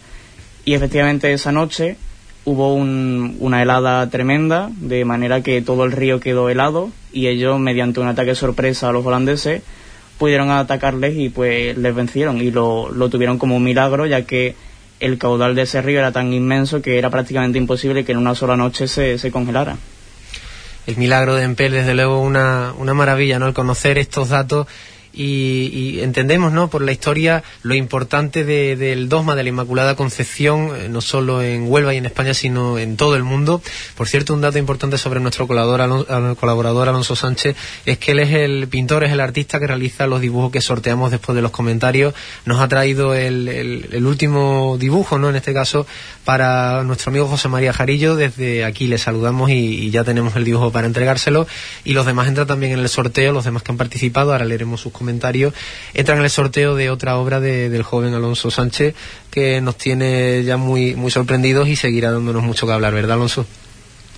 [0.63, 1.97] Y efectivamente esa noche
[2.45, 7.59] hubo un, una helada tremenda, de manera que todo el río quedó helado y ellos,
[7.59, 9.61] mediante un ataque sorpresa a los holandeses,
[10.17, 14.55] pudieron atacarles y pues les vencieron y lo, lo tuvieron como un milagro, ya que
[14.99, 18.35] el caudal de ese río era tan inmenso que era prácticamente imposible que en una
[18.35, 19.77] sola noche se, se congelara.
[20.87, 23.47] El milagro de Empel, desde luego, una, una maravilla, ¿no?
[23.47, 24.67] El conocer estos datos
[25.13, 26.69] y, y, entendemos ¿no?
[26.69, 31.41] por la historia lo importante de, del dogma de la Inmaculada Concepción, eh, no solo
[31.41, 33.61] en Huelva y en España, sino en todo el mundo.
[33.95, 37.55] Por cierto, un dato importante sobre nuestro colaborador, Alonso, colaborador Alonso Sánchez
[37.85, 41.11] es que él es el pintor, es el artista que realiza los dibujos que sorteamos
[41.11, 42.13] después de los comentarios.
[42.45, 45.29] Nos ha traído el, el, último dibujo, ¿no?
[45.29, 45.85] en este caso,
[46.23, 48.15] para nuestro amigo José María Jarillo.
[48.15, 51.47] Desde aquí le saludamos y, y ya tenemos el dibujo para entregárselo.
[51.83, 54.31] Y los demás entran también en el sorteo, los demás que han participado.
[54.31, 55.00] Ahora leeremos sus comentarios,
[55.93, 58.95] entran en el sorteo de otra obra de, del joven Alonso Sánchez
[59.29, 63.45] que nos tiene ya muy, muy sorprendidos y seguirá dándonos mucho que hablar, ¿verdad, Alonso?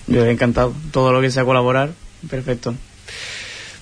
[0.07, 0.73] Yo he encantado.
[0.91, 1.91] Todo lo que sea colaborar,
[2.29, 2.75] perfecto.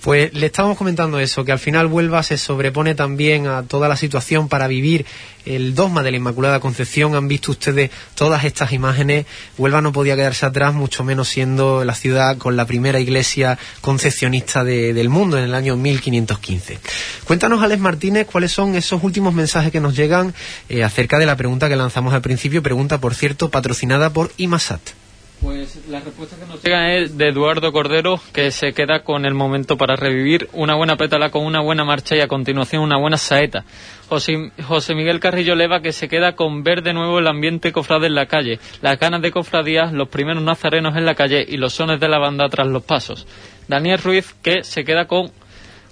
[0.01, 3.95] Pues le estábamos comentando eso, que al final Huelva se sobrepone también a toda la
[3.95, 5.05] situación para vivir
[5.45, 7.13] el dogma de la Inmaculada Concepción.
[7.15, 9.27] Han visto ustedes todas estas imágenes.
[9.59, 14.63] Huelva no podía quedarse atrás, mucho menos siendo la ciudad con la primera iglesia concepcionista
[14.63, 16.79] de, del mundo en el año 1515.
[17.25, 20.33] Cuéntanos, Alex Martínez, cuáles son esos últimos mensajes que nos llegan
[20.67, 22.63] eh, acerca de la pregunta que lanzamos al principio.
[22.63, 25.00] Pregunta, por cierto, patrocinada por IMASAT.
[25.41, 29.33] Pues la respuesta que nos llega es de Eduardo Cordero, que se queda con el
[29.33, 33.17] momento para revivir una buena pétala con una buena marcha y a continuación una buena
[33.17, 33.65] saeta.
[34.07, 38.05] José, José Miguel Carrillo Leva, que se queda con ver de nuevo el ambiente cofrade
[38.05, 41.73] en la calle, las ganas de cofradías, los primeros nazarenos en la calle y los
[41.73, 43.25] sones de la banda tras los pasos.
[43.67, 45.31] Daniel Ruiz, que se queda con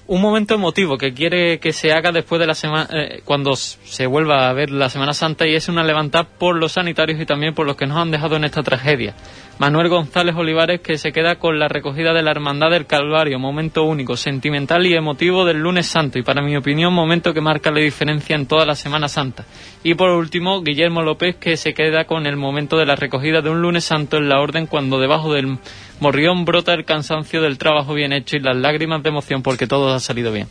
[0.09, 4.07] un momento emotivo que quiere que se haga después de la semana, eh, cuando se
[4.07, 7.53] vuelva a ver la Semana Santa y es una levantada por los sanitarios y también
[7.53, 9.13] por los que nos han dejado en esta tragedia.
[9.59, 13.83] Manuel González Olivares que se queda con la recogida de la Hermandad del Calvario, momento
[13.83, 17.81] único, sentimental y emotivo del lunes santo y para mi opinión momento que marca la
[17.81, 19.45] diferencia en toda la Semana Santa.
[19.83, 23.51] Y por último, Guillermo López que se queda con el momento de la recogida de
[23.51, 25.59] un lunes santo en la orden cuando debajo del
[25.99, 29.93] morrión brota el cansancio del trabajo bien hecho y las lágrimas de emoción porque todo
[29.93, 30.47] ha salido bien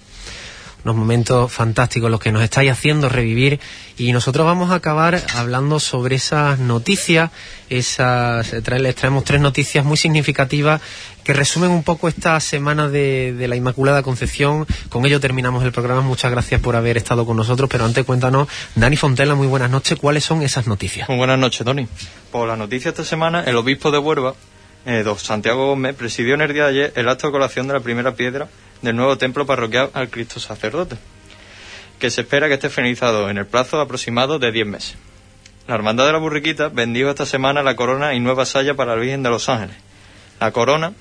[0.84, 3.60] unos momentos fantásticos los que nos estáis haciendo revivir
[3.96, 7.30] y nosotros vamos a acabar hablando sobre esas noticias,
[7.68, 10.80] esas, les traemos tres noticias muy significativas
[11.24, 14.66] que resumen un poco esta semana de, de, la Inmaculada Concepción.
[14.88, 16.00] Con ello terminamos el programa.
[16.00, 17.68] Muchas gracias por haber estado con nosotros.
[17.68, 19.98] Pero antes cuéntanos, Dani Fontela, muy buenas noches.
[19.98, 21.06] ¿Cuáles son esas noticias?
[21.06, 21.86] Muy buenas noches, Tony.
[22.32, 24.36] Por la noticia esta semana, el obispo de Huelva,
[24.86, 27.74] eh, don Santiago Gómez, presidió en el día de ayer el acto de colación de
[27.74, 28.48] la primera piedra
[28.82, 30.96] del nuevo templo parroquial al Cristo Sacerdote,
[31.98, 34.96] que se espera que esté finalizado en el plazo aproximado de 10 meses.
[35.66, 39.00] La Hermandad de la Burriquita vendió esta semana la corona y nueva saya para la
[39.00, 39.76] Virgen de los Ángeles.
[40.40, 40.94] La corona,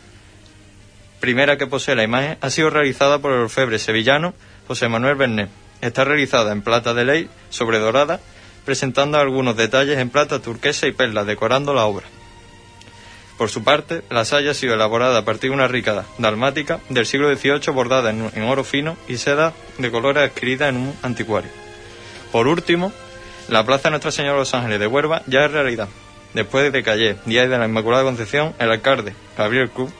[1.21, 4.33] primera que posee la imagen, ha sido realizada por el orfebre sevillano
[4.67, 5.49] José Manuel Bernet.
[5.79, 8.19] Está realizada en plata de ley sobre dorada,
[8.65, 12.07] presentando algunos detalles en plata turquesa y perla, decorando la obra.
[13.37, 17.05] Por su parte, la saya ha sido elaborada a partir de una rica dalmática del
[17.05, 21.51] siglo XVIII bordada en, en, oro fino y seda de colores adquirida en un anticuario.
[22.31, 22.91] Por último,
[23.47, 25.87] la Plaza Nuestra Señora de los Ángeles de Huerva ya es realidad.
[26.33, 29.91] Después de que ayer, día de la Inmaculada Concepción, el alcalde, Gabriel Cruz,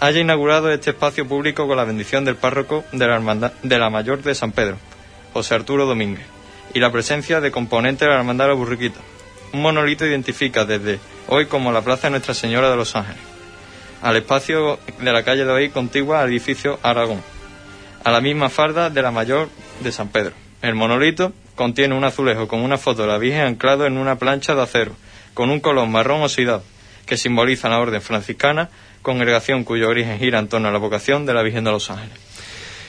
[0.00, 4.22] haya inaugurado este espacio público con la bendición del párroco de la, de la Mayor
[4.22, 4.78] de San Pedro,
[5.32, 6.26] José Arturo Domínguez,
[6.74, 8.98] y la presencia de componentes de la Hermandad de Burriquita.
[9.52, 10.98] Un monolito identifica desde
[11.28, 13.20] hoy como la Plaza de Nuestra Señora de los Ángeles,
[14.00, 17.22] al espacio de la calle de hoy contigua al edificio Aragón,
[18.02, 19.50] a la misma farda de la Mayor
[19.80, 20.32] de San Pedro.
[20.62, 24.54] El monolito contiene un azulejo con una foto de la Virgen anclado en una plancha
[24.54, 24.92] de acero,
[25.34, 26.64] con un color marrón oxidado,
[27.04, 28.70] que simboliza la orden franciscana,
[29.02, 32.31] congregación cuyo origen gira en torno a la vocación de la Virgen de los Ángeles.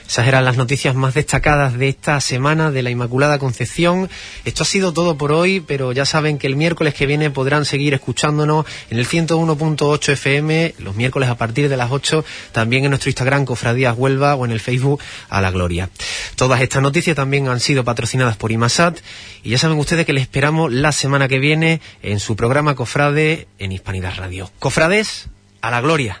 [0.06, 4.10] Esas eran las noticias más destacadas de esta semana de la Inmaculada Concepción.
[4.44, 7.64] Esto ha sido todo por hoy, pero ya saben que el miércoles que viene podrán
[7.64, 12.90] seguir escuchándonos en el 101.8 FM, los miércoles a partir de las 8, también en
[12.90, 15.00] nuestro Instagram Cofradías Huelva o en el Facebook
[15.30, 15.88] A la Gloria.
[16.36, 18.98] Todas estas noticias también han sido patrocinadas por IMASAT
[19.42, 23.48] y ya saben ustedes que les esperamos la semana que viene en su programa Cofrade
[23.58, 24.50] en Hispanidad Radio.
[24.58, 25.28] Cofrades,
[25.62, 26.20] a la Gloria.